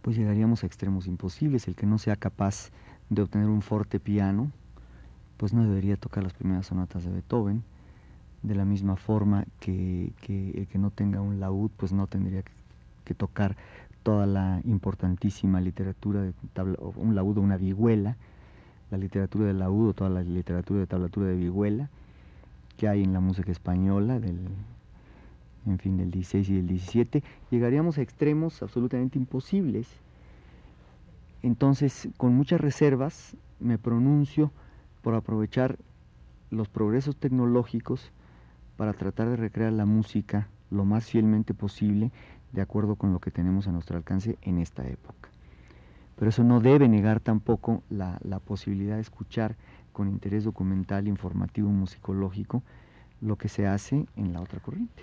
pues 0.00 0.16
llegaríamos 0.16 0.62
a 0.62 0.66
extremos 0.66 1.06
imposibles. 1.06 1.68
El 1.68 1.76
que 1.76 1.86
no 1.86 1.98
sea 1.98 2.16
capaz 2.16 2.70
de 3.10 3.22
obtener 3.22 3.48
un 3.48 3.62
forte 3.62 4.00
piano, 4.00 4.50
pues 5.44 5.52
no 5.52 5.62
debería 5.62 5.98
tocar 5.98 6.22
las 6.22 6.32
primeras 6.32 6.68
sonatas 6.68 7.04
de 7.04 7.10
Beethoven. 7.10 7.64
De 8.42 8.54
la 8.54 8.64
misma 8.64 8.96
forma 8.96 9.44
que, 9.60 10.10
el 10.26 10.66
que 10.66 10.78
no 10.78 10.90
tenga 10.90 11.20
un 11.20 11.38
laúd, 11.38 11.70
pues 11.76 11.92
no 11.92 12.06
tendría 12.06 12.42
que, 13.04 13.12
tocar 13.12 13.54
toda 14.02 14.24
la 14.24 14.62
importantísima 14.64 15.60
literatura 15.60 16.22
de 16.22 16.32
un 16.96 17.14
laúd 17.14 17.36
o 17.36 17.40
una 17.42 17.58
vihuela, 17.58 18.16
la 18.90 18.96
literatura 18.96 19.44
del 19.44 19.58
laúd 19.58 19.90
o 19.90 19.92
toda 19.92 20.08
la 20.08 20.22
literatura 20.22 20.80
de 20.80 20.86
tablatura 20.86 21.26
de 21.26 21.36
vihuela 21.36 21.90
que 22.78 22.88
hay 22.88 23.02
en 23.02 23.12
la 23.12 23.20
música 23.20 23.52
española 23.52 24.18
del 24.20 24.48
en 25.66 25.78
fin, 25.78 25.98
del 25.98 26.10
16 26.10 26.48
y 26.48 26.54
del 26.54 26.68
17, 26.68 27.22
llegaríamos 27.50 27.98
a 27.98 28.00
extremos 28.00 28.62
absolutamente 28.62 29.18
imposibles. 29.18 29.88
Entonces, 31.42 32.08
con 32.16 32.34
muchas 32.34 32.62
reservas, 32.62 33.36
me 33.60 33.76
pronuncio 33.76 34.50
por 35.04 35.14
aprovechar 35.14 35.78
los 36.50 36.68
progresos 36.68 37.14
tecnológicos 37.16 38.10
para 38.78 38.94
tratar 38.94 39.28
de 39.28 39.36
recrear 39.36 39.72
la 39.72 39.84
música 39.84 40.48
lo 40.70 40.86
más 40.86 41.04
fielmente 41.04 41.52
posible 41.52 42.10
de 42.52 42.62
acuerdo 42.62 42.96
con 42.96 43.12
lo 43.12 43.20
que 43.20 43.30
tenemos 43.30 43.68
a 43.68 43.72
nuestro 43.72 43.98
alcance 43.98 44.38
en 44.40 44.58
esta 44.58 44.84
época. 44.86 45.28
Pero 46.16 46.30
eso 46.30 46.42
no 46.42 46.60
debe 46.60 46.88
negar 46.88 47.20
tampoco 47.20 47.82
la, 47.90 48.18
posibilidad 48.44 48.94
de 48.94 49.02
escuchar 49.02 49.56
con 49.92 50.08
interés 50.08 50.44
documental, 50.44 51.06
informativo, 51.06 51.68
musicológico, 51.68 52.62
lo 53.20 53.36
que 53.36 53.48
se 53.48 53.66
hace 53.66 54.06
en 54.16 54.32
la 54.32 54.40
otra 54.40 54.60
corriente. 54.60 55.02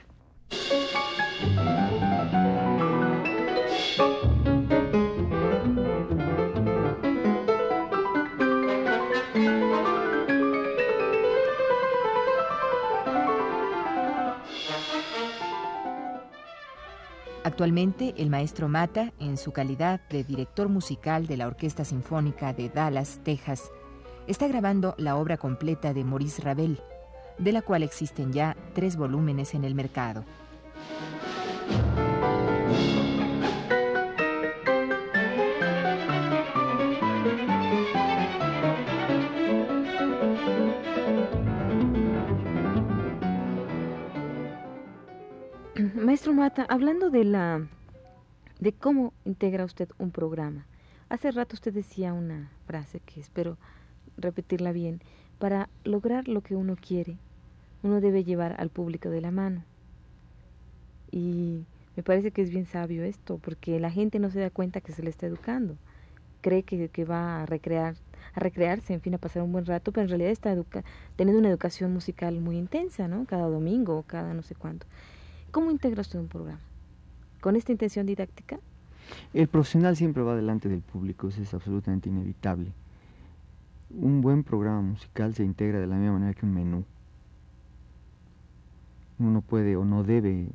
Actualmente, 17.61 18.15
el 18.17 18.31
maestro 18.31 18.67
Mata, 18.67 19.13
en 19.19 19.37
su 19.37 19.51
calidad 19.51 20.01
de 20.09 20.23
director 20.23 20.67
musical 20.67 21.27
de 21.27 21.37
la 21.37 21.45
Orquesta 21.45 21.85
Sinfónica 21.85 22.53
de 22.53 22.69
Dallas, 22.69 23.19
Texas, 23.23 23.69
está 24.25 24.47
grabando 24.47 24.95
la 24.97 25.15
obra 25.15 25.37
completa 25.37 25.93
de 25.93 26.03
Maurice 26.03 26.41
Ravel, 26.41 26.79
de 27.37 27.51
la 27.51 27.61
cual 27.61 27.83
existen 27.83 28.33
ya 28.33 28.57
tres 28.73 28.95
volúmenes 28.95 29.53
en 29.53 29.63
el 29.63 29.75
mercado. 29.75 30.25
Mata, 46.41 46.65
hablando 46.69 47.11
de 47.11 47.23
la 47.23 47.67
de 48.59 48.73
cómo 48.73 49.13
integra 49.25 49.63
usted 49.63 49.89
un 49.99 50.09
programa. 50.09 50.65
Hace 51.07 51.29
rato 51.29 51.53
usted 51.53 51.71
decía 51.71 52.13
una 52.13 52.49
frase 52.65 52.99
que 52.99 53.19
espero 53.19 53.59
repetirla 54.17 54.71
bien. 54.71 55.03
Para 55.37 55.69
lograr 55.83 56.27
lo 56.27 56.41
que 56.41 56.55
uno 56.55 56.75
quiere, 56.75 57.19
uno 57.83 58.01
debe 58.01 58.23
llevar 58.23 58.55
al 58.59 58.71
público 58.71 59.11
de 59.11 59.21
la 59.21 59.29
mano. 59.29 59.63
Y 61.11 61.67
me 61.95 62.01
parece 62.01 62.31
que 62.31 62.41
es 62.41 62.49
bien 62.49 62.65
sabio 62.65 63.03
esto, 63.03 63.37
porque 63.37 63.79
la 63.79 63.91
gente 63.91 64.17
no 64.17 64.31
se 64.31 64.39
da 64.39 64.49
cuenta 64.49 64.81
que 64.81 64.93
se 64.93 65.03
le 65.03 65.11
está 65.11 65.27
educando. 65.27 65.77
Cree 66.41 66.63
que, 66.63 66.89
que 66.89 67.05
va 67.05 67.43
a 67.43 67.45
recrear, 67.45 67.97
a 68.33 68.39
recrearse, 68.39 68.95
en 68.95 69.01
fin, 69.01 69.13
a 69.13 69.19
pasar 69.19 69.43
un 69.43 69.51
buen 69.51 69.67
rato, 69.67 69.91
pero 69.91 70.05
en 70.05 70.09
realidad 70.09 70.31
está 70.31 70.55
teniendo 71.17 71.39
una 71.39 71.49
educación 71.49 71.93
musical 71.93 72.39
muy 72.39 72.57
intensa, 72.57 73.07
¿no? 73.07 73.25
Cada 73.25 73.45
domingo 73.47 74.03
cada 74.07 74.33
no 74.33 74.41
sé 74.41 74.55
cuánto. 74.55 74.87
¿Cómo 75.51 75.69
integra 75.69 76.01
usted 76.01 76.19
un 76.19 76.27
programa? 76.27 76.61
¿Con 77.41 77.55
esta 77.55 77.73
intención 77.73 78.05
didáctica? 78.05 78.59
El 79.33 79.47
profesional 79.49 79.97
siempre 79.97 80.23
va 80.23 80.35
delante 80.35 80.69
del 80.69 80.81
público, 80.81 81.27
eso 81.27 81.41
es 81.41 81.53
absolutamente 81.53 82.07
inevitable. 82.07 82.71
Un 83.89 84.21
buen 84.21 84.43
programa 84.43 84.81
musical 84.81 85.35
se 85.35 85.43
integra 85.43 85.79
de 85.79 85.87
la 85.87 85.97
misma 85.97 86.13
manera 86.13 86.33
que 86.33 86.45
un 86.45 86.53
menú. 86.53 86.85
Uno 89.19 89.41
puede 89.41 89.75
o 89.75 89.83
no 89.83 90.03
debe 90.03 90.47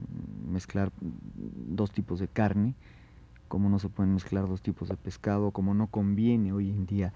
mezclar 0.50 0.90
dos 1.00 1.90
tipos 1.90 2.18
de 2.18 2.28
carne, 2.28 2.74
como 3.48 3.68
no 3.68 3.78
se 3.78 3.90
pueden 3.90 4.14
mezclar 4.14 4.48
dos 4.48 4.62
tipos 4.62 4.88
de 4.88 4.96
pescado, 4.96 5.50
como 5.50 5.74
no 5.74 5.88
conviene 5.88 6.52
hoy 6.52 6.70
en 6.70 6.86
día, 6.86 7.12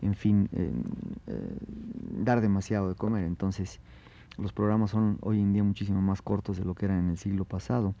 en 0.00 0.14
fin, 0.14 0.48
eh, 0.52 0.72
dar 2.24 2.40
demasiado 2.40 2.88
de 2.88 2.94
comer. 2.94 3.24
Entonces, 3.24 3.80
los 4.36 4.52
programas 4.52 4.90
son 4.90 5.18
hoy 5.20 5.40
en 5.40 5.52
día 5.52 5.64
muchísimo 5.64 6.00
más 6.00 6.22
cortos 6.22 6.56
de 6.58 6.64
lo 6.64 6.74
que 6.74 6.86
eran 6.86 7.00
en 7.00 7.10
el 7.10 7.18
siglo 7.18 7.44
pasado. 7.44 7.94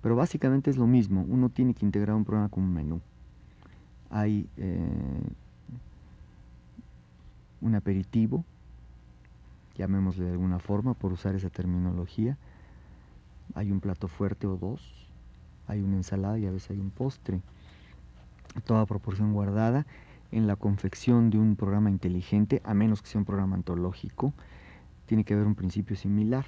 Pero 0.00 0.14
básicamente 0.14 0.70
es 0.70 0.76
lo 0.76 0.86
mismo, 0.86 1.24
uno 1.28 1.48
tiene 1.48 1.74
que 1.74 1.84
integrar 1.84 2.16
un 2.16 2.24
programa 2.24 2.48
con 2.48 2.64
un 2.64 2.72
menú. 2.72 3.00
Hay 4.10 4.48
eh, 4.56 5.20
un 7.60 7.74
aperitivo, 7.74 8.44
llamémosle 9.76 10.24
de 10.24 10.30
alguna 10.30 10.58
forma 10.60 10.94
por 10.94 11.12
usar 11.12 11.34
esa 11.34 11.50
terminología, 11.50 12.38
hay 13.54 13.72
un 13.72 13.80
plato 13.80 14.08
fuerte 14.08 14.46
o 14.46 14.56
dos, 14.56 15.08
hay 15.66 15.80
una 15.80 15.96
ensalada 15.96 16.38
y 16.38 16.46
a 16.46 16.50
veces 16.50 16.70
hay 16.70 16.78
un 16.78 16.90
postre, 16.90 17.40
toda 18.64 18.86
proporción 18.86 19.32
guardada 19.32 19.86
en 20.30 20.46
la 20.46 20.56
confección 20.56 21.30
de 21.30 21.38
un 21.38 21.56
programa 21.56 21.90
inteligente, 21.90 22.60
a 22.64 22.74
menos 22.74 23.02
que 23.02 23.08
sea 23.08 23.20
un 23.20 23.24
programa 23.24 23.56
antológico, 23.56 24.32
tiene 25.08 25.24
que 25.24 25.32
haber 25.34 25.46
un 25.46 25.54
principio 25.54 25.96
similar, 25.96 26.44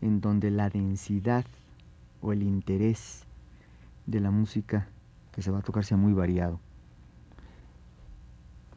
en 0.00 0.20
donde 0.20 0.50
la 0.52 0.70
densidad 0.70 1.44
o 2.22 2.32
el 2.32 2.42
interés 2.42 3.24
de 4.06 4.20
la 4.20 4.30
música 4.30 4.88
que 5.32 5.42
se 5.42 5.50
va 5.50 5.58
a 5.58 5.62
tocar 5.62 5.84
sea 5.84 5.98
muy 5.98 6.14
variado. 6.14 6.60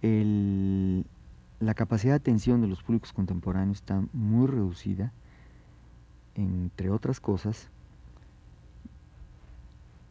la 0.01 1.73
capacidad 1.73 2.13
de 2.13 2.17
atención 2.17 2.61
de 2.61 2.67
los 2.67 2.81
públicos 2.81 3.13
contemporáneos 3.13 3.77
está 3.77 4.01
muy 4.13 4.47
reducida, 4.47 5.11
entre 6.35 6.89
otras 6.89 7.19
cosas, 7.19 7.69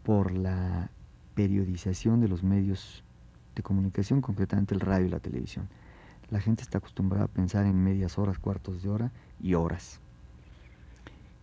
por 0.05 0.33
la 0.33 0.91
periodización 1.35 2.21
de 2.21 2.29
los 2.29 2.43
medios 2.43 3.03
de 3.57 3.62
comunicación, 3.62 4.21
concretamente 4.21 4.75
el 4.75 4.81
radio 4.81 5.07
y 5.07 5.11
la 5.11 5.21
televisión. 5.21 5.69
La 6.31 6.41
gente 6.41 6.62
está 6.62 6.79
acostumbrada 6.79 7.25
a 7.25 7.29
pensar 7.29 7.67
en 7.67 7.83
medias 7.83 8.19
horas, 8.19 8.38
cuartos 8.38 8.83
de 8.83 8.88
hora 8.88 9.12
y 9.41 9.55
horas 9.55 10.01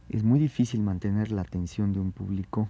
es 0.10 0.24
muy 0.24 0.40
difícil 0.40 0.82
mantener 0.82 1.32
la 1.32 1.42
atención 1.42 1.94
de 1.94 2.00
un 2.00 2.12
público 2.12 2.70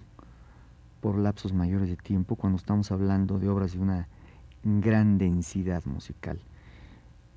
por 1.00 1.18
lapsos 1.18 1.52
mayores 1.52 1.88
de 1.88 1.96
tiempo 1.96 2.36
cuando 2.36 2.56
estamos 2.56 2.90
hablando 2.90 3.38
de 3.38 3.48
obras 3.48 3.72
de 3.72 3.78
una 3.78 4.08
gran 4.64 5.18
densidad 5.18 5.84
musical, 5.84 6.40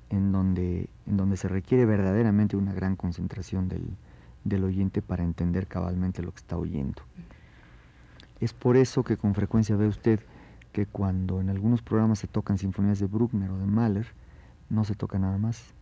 en 0.08 0.32
donde, 0.32 0.88
en 1.06 1.16
donde 1.16 1.36
se 1.36 1.48
requiere 1.48 1.84
verdaderamente 1.84 2.56
una 2.56 2.72
gran 2.72 2.96
concentración 2.96 3.68
del, 3.68 3.84
del 4.44 4.64
oyente 4.64 5.02
para 5.02 5.22
entender 5.22 5.66
cabalmente 5.66 6.22
lo 6.22 6.32
que 6.32 6.38
está 6.38 6.56
oyendo. 6.56 7.02
Es 8.40 8.54
por 8.54 8.76
eso 8.76 9.04
que 9.04 9.18
con 9.18 9.34
frecuencia 9.34 9.76
ve 9.76 9.86
usted 9.86 10.20
que 10.72 10.86
cuando 10.86 11.40
en 11.40 11.50
algunos 11.50 11.82
programas 11.82 12.20
se 12.20 12.26
tocan 12.26 12.56
sinfonías 12.56 12.98
de 13.00 13.06
Bruckner 13.06 13.50
o 13.50 13.58
de 13.58 13.66
Mahler, 13.66 14.06
no 14.70 14.84
se 14.84 14.94
toca 14.94 15.18
nada 15.18 15.36
más. 15.36 15.74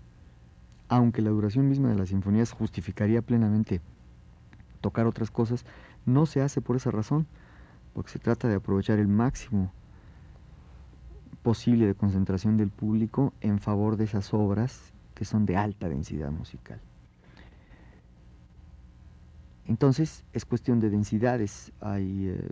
Aunque 0.88 1.22
la 1.22 1.30
duración 1.30 1.68
misma 1.68 1.90
de 1.90 1.94
las 1.94 2.08
sinfonías 2.08 2.52
justificaría 2.52 3.22
plenamente 3.22 3.80
tocar 4.80 5.06
otras 5.06 5.30
cosas, 5.30 5.64
no 6.06 6.26
se 6.26 6.40
hace 6.40 6.60
por 6.60 6.76
esa 6.76 6.90
razón, 6.90 7.26
porque 7.94 8.10
se 8.10 8.18
trata 8.18 8.48
de 8.48 8.56
aprovechar 8.56 8.98
el 8.98 9.08
máximo 9.08 9.70
posible 11.42 11.86
de 11.86 11.94
concentración 11.94 12.56
del 12.56 12.70
público 12.70 13.32
en 13.40 13.58
favor 13.58 13.96
de 13.96 14.04
esas 14.04 14.34
obras 14.34 14.92
que 15.14 15.24
son 15.24 15.46
de 15.46 15.56
alta 15.56 15.88
densidad 15.88 16.30
musical. 16.30 16.80
Entonces 19.66 20.24
es 20.32 20.44
cuestión 20.44 20.80
de 20.80 20.88
densidades, 20.90 21.72
hay, 21.80 22.28
eh, 22.28 22.48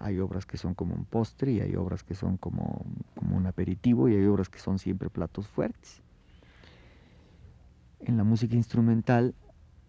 hay 0.00 0.18
obras 0.18 0.46
que 0.46 0.56
son 0.56 0.74
como 0.74 0.94
un 0.94 1.04
postre 1.04 1.52
y 1.52 1.60
hay 1.60 1.76
obras 1.76 2.02
que 2.02 2.14
son 2.14 2.38
como, 2.38 2.86
como 3.14 3.36
un 3.36 3.46
aperitivo 3.46 4.08
y 4.08 4.16
hay 4.16 4.24
obras 4.24 4.48
que 4.48 4.58
son 4.58 4.78
siempre 4.78 5.10
platos 5.10 5.46
fuertes. 5.46 6.02
En 8.00 8.16
la 8.16 8.24
música 8.24 8.56
instrumental 8.56 9.34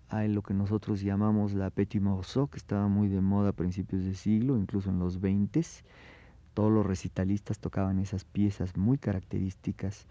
hay 0.10 0.28
lo 0.28 0.43
que 0.43 0.54
nosotros 0.54 1.00
llamamos 1.00 1.54
la 1.54 1.69
petit 1.69 2.02
morceau, 2.02 2.50
que 2.50 2.58
estaba 2.58 2.89
muy 2.89 3.08
de 3.08 3.21
moda 3.21 3.50
a 3.50 3.54
principios 3.54 4.04
de 4.04 4.13
siglo, 4.13 4.58
incluso 4.58 4.89
en 4.89 5.00
los 5.00 5.21
20 5.21 5.62
Todos 6.54 6.71
los 6.71 6.86
recitalistas 6.86 7.60
tocaban 7.60 7.97
esas 7.97 8.26
piezas 8.26 8.76
muy 8.76 8.97
características 8.97 10.08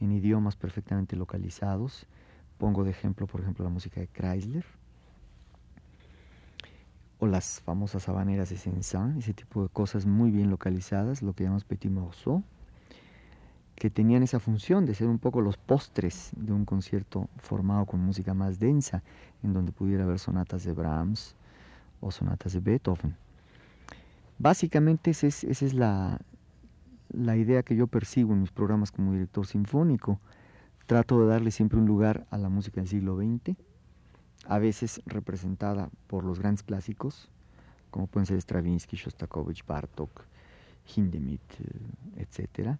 en 0.00 0.12
idiomas 0.12 0.56
perfectamente 0.56 1.14
localizados. 1.14 2.06
Pongo 2.56 2.84
de 2.84 2.90
ejemplo, 2.90 3.26
por 3.26 3.42
ejemplo, 3.42 3.64
la 3.64 3.70
música 3.70 4.00
de 4.00 4.08
Chrysler 4.08 4.64
o 7.20 7.26
las 7.26 7.60
famosas 7.60 8.08
habaneras 8.08 8.50
de 8.50 8.56
Saint-Saëns, 8.56 9.18
ese 9.18 9.34
tipo 9.34 9.62
de 9.62 9.68
cosas 9.68 10.06
muy 10.06 10.30
bien 10.30 10.50
localizadas, 10.50 11.22
lo 11.22 11.34
que 11.34 11.44
llamamos 11.44 11.64
petit 11.64 11.90
morceau 11.90 12.42
que 13.80 13.88
tenían 13.88 14.22
esa 14.22 14.40
función 14.40 14.84
de 14.84 14.94
ser 14.94 15.08
un 15.08 15.18
poco 15.18 15.40
los 15.40 15.56
postres 15.56 16.32
de 16.36 16.52
un 16.52 16.66
concierto 16.66 17.30
formado 17.38 17.86
con 17.86 17.98
música 17.98 18.34
más 18.34 18.58
densa, 18.58 19.02
en 19.42 19.54
donde 19.54 19.72
pudiera 19.72 20.04
haber 20.04 20.18
sonatas 20.18 20.64
de 20.64 20.72
Brahms 20.74 21.34
o 22.02 22.10
sonatas 22.10 22.52
de 22.52 22.60
Beethoven. 22.60 23.16
Básicamente 24.38 25.12
esa 25.12 25.28
es, 25.28 25.72
la, 25.72 26.20
la 27.08 27.38
idea 27.38 27.62
que 27.62 27.74
yo 27.74 27.86
persigo 27.86 28.34
en 28.34 28.42
mis 28.42 28.50
programas 28.50 28.92
como 28.92 29.14
director 29.14 29.46
sinfónico. 29.46 30.20
Trato 30.86 31.18
de 31.22 31.28
darle 31.28 31.50
siempre 31.50 31.78
un 31.78 31.86
lugar 31.86 32.26
a 32.30 32.36
la 32.36 32.50
música 32.50 32.82
del 32.82 32.88
siglo 32.88 33.16
XX, 33.16 33.56
a 34.46 34.58
veces 34.58 35.02
representada 35.06 35.90
por 36.06 36.24
los 36.24 36.38
grandes 36.38 36.62
clásicos, 36.62 37.28
como 37.90 38.06
pueden 38.06 38.26
ser 38.26 38.40
Stravinsky, 38.40 38.96
Shostakovich, 38.96 39.64
Bartok, 39.66 40.24
Hindemith, 40.86 41.60
eh, 41.60 42.22
etcétera 42.22 42.78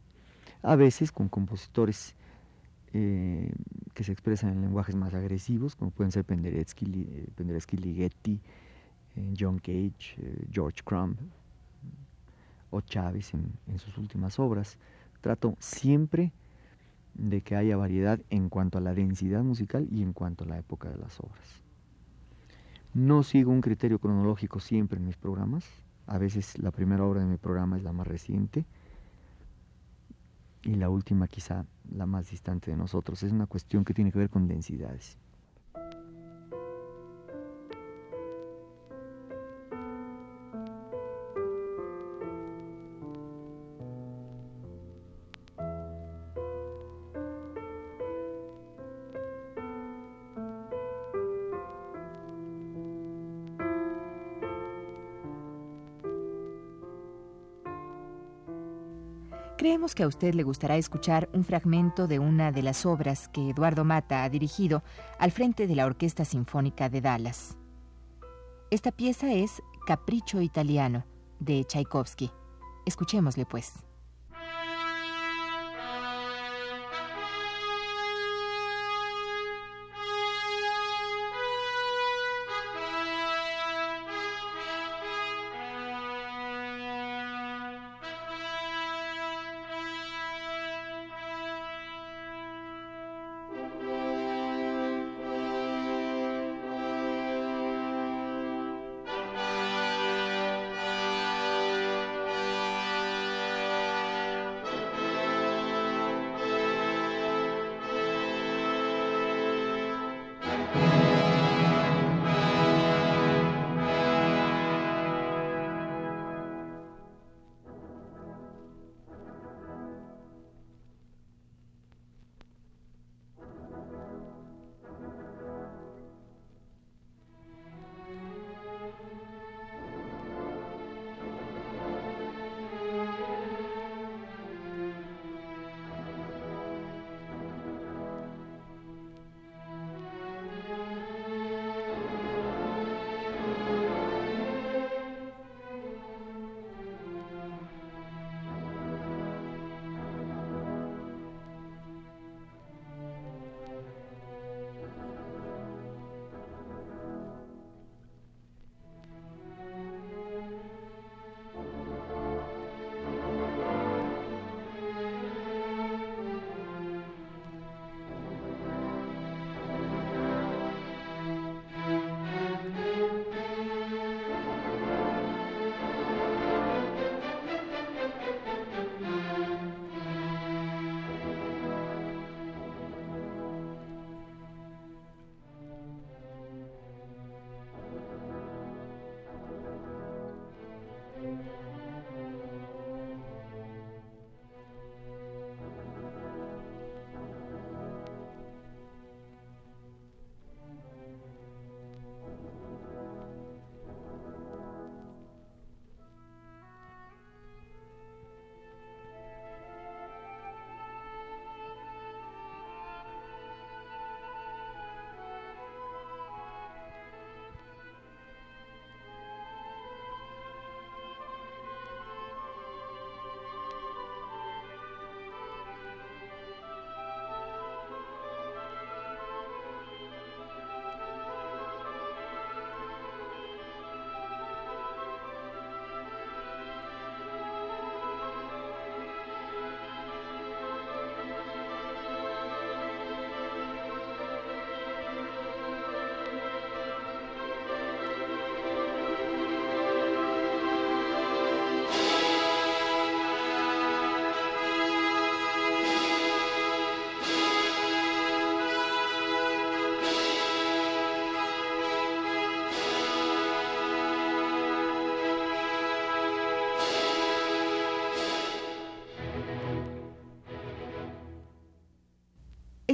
a 0.62 0.76
veces 0.76 1.12
con 1.12 1.28
compositores 1.28 2.14
eh, 2.92 3.52
que 3.94 4.04
se 4.04 4.12
expresan 4.12 4.50
en 4.50 4.60
lenguajes 4.62 4.94
más 4.94 5.14
agresivos, 5.14 5.76
como 5.76 5.90
pueden 5.90 6.12
ser 6.12 6.24
Penderecki, 6.24 6.86
eh, 7.36 7.76
Ligeti, 7.76 8.40
eh, 9.16 9.34
John 9.38 9.58
Cage, 9.58 10.16
George 10.50 10.82
Crumb 10.84 11.16
o 12.70 12.80
Chávez 12.80 13.32
en, 13.34 13.52
en 13.66 13.78
sus 13.78 13.96
últimas 13.98 14.38
obras. 14.38 14.76
Trato 15.20 15.56
siempre 15.58 16.32
de 17.14 17.42
que 17.42 17.56
haya 17.56 17.76
variedad 17.76 18.20
en 18.30 18.48
cuanto 18.48 18.78
a 18.78 18.80
la 18.80 18.94
densidad 18.94 19.42
musical 19.42 19.88
y 19.90 20.02
en 20.02 20.12
cuanto 20.12 20.44
a 20.44 20.48
la 20.48 20.58
época 20.58 20.88
de 20.90 20.98
las 20.98 21.20
obras. 21.20 21.62
No 22.92 23.22
sigo 23.22 23.52
un 23.52 23.60
criterio 23.60 23.98
cronológico 23.98 24.58
siempre 24.58 24.98
en 24.98 25.06
mis 25.06 25.16
programas. 25.16 25.64
A 26.06 26.18
veces 26.18 26.58
la 26.58 26.72
primera 26.72 27.04
obra 27.04 27.20
de 27.20 27.26
mi 27.26 27.36
programa 27.36 27.76
es 27.76 27.84
la 27.84 27.92
más 27.92 28.06
reciente 28.06 28.64
y 30.62 30.74
la 30.74 30.90
última 30.90 31.28
quizá 31.28 31.66
la 31.90 32.06
más 32.06 32.30
distante 32.30 32.70
de 32.70 32.76
nosotros. 32.76 33.22
Es 33.22 33.32
una 33.32 33.46
cuestión 33.46 33.84
que 33.84 33.94
tiene 33.94 34.12
que 34.12 34.18
ver 34.18 34.30
con 34.30 34.48
densidades. 34.48 35.18
Creemos 59.60 59.94
que 59.94 60.04
a 60.04 60.06
usted 60.06 60.32
le 60.32 60.42
gustará 60.42 60.78
escuchar 60.78 61.28
un 61.34 61.44
fragmento 61.44 62.06
de 62.06 62.18
una 62.18 62.50
de 62.50 62.62
las 62.62 62.86
obras 62.86 63.28
que 63.28 63.50
Eduardo 63.50 63.84
Mata 63.84 64.24
ha 64.24 64.30
dirigido 64.30 64.82
al 65.18 65.32
frente 65.32 65.66
de 65.66 65.74
la 65.74 65.84
Orquesta 65.84 66.24
Sinfónica 66.24 66.88
de 66.88 67.02
Dallas. 67.02 67.58
Esta 68.70 68.90
pieza 68.90 69.34
es 69.34 69.62
Capricho 69.86 70.40
Italiano 70.40 71.04
de 71.40 71.62
Tchaikovsky. 71.64 72.30
Escuchémosle 72.86 73.44
pues. 73.44 73.74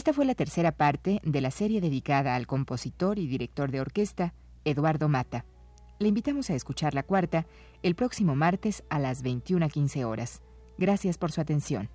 Esta 0.07 0.15
fue 0.15 0.25
la 0.25 0.37
tercera 0.37 0.71
parte 0.71 1.21
de 1.25 1.41
la 1.41 1.51
serie 1.51 1.81
dedicada 1.81 2.37
al 2.37 2.47
compositor 2.47 3.19
y 3.19 3.27
director 3.27 3.73
de 3.73 3.81
orquesta 3.81 4.35
Eduardo 4.65 5.09
Mata. 5.09 5.45
Le 5.99 6.07
invitamos 6.07 6.49
a 6.49 6.55
escuchar 6.55 6.95
la 6.95 7.03
cuarta 7.03 7.45
el 7.83 7.97
próximo 7.97 8.37
martes 8.37 8.85
a 8.89 9.01
las 9.01 9.25
21.15 9.25 10.05
horas. 10.05 10.43
Gracias 10.79 11.19
por 11.19 11.33
su 11.33 11.41
atención. 11.41 11.91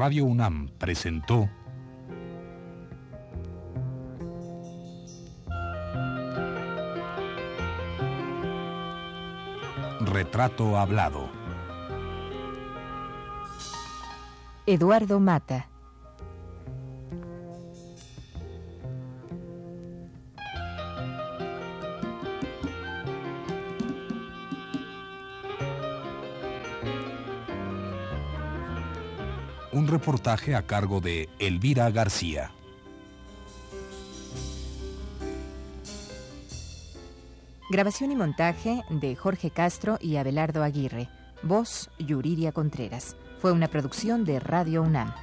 Radio 0.00 0.24
UNAM 0.24 0.70
presentó 0.78 1.46
Retrato 10.00 10.78
Hablado. 10.78 11.28
Eduardo 14.64 15.20
Mata. 15.20 15.68
Reportaje 29.90 30.54
a 30.54 30.62
cargo 30.62 31.00
de 31.00 31.28
Elvira 31.38 31.90
García. 31.90 32.52
Grabación 37.70 38.10
y 38.10 38.16
montaje 38.16 38.82
de 38.88 39.14
Jorge 39.14 39.50
Castro 39.50 39.98
y 40.00 40.16
Abelardo 40.16 40.62
Aguirre. 40.62 41.08
Voz 41.42 41.90
Yuridia 41.98 42.52
Contreras. 42.52 43.16
Fue 43.40 43.52
una 43.52 43.68
producción 43.68 44.24
de 44.24 44.40
Radio 44.40 44.82
UNAM. 44.82 45.14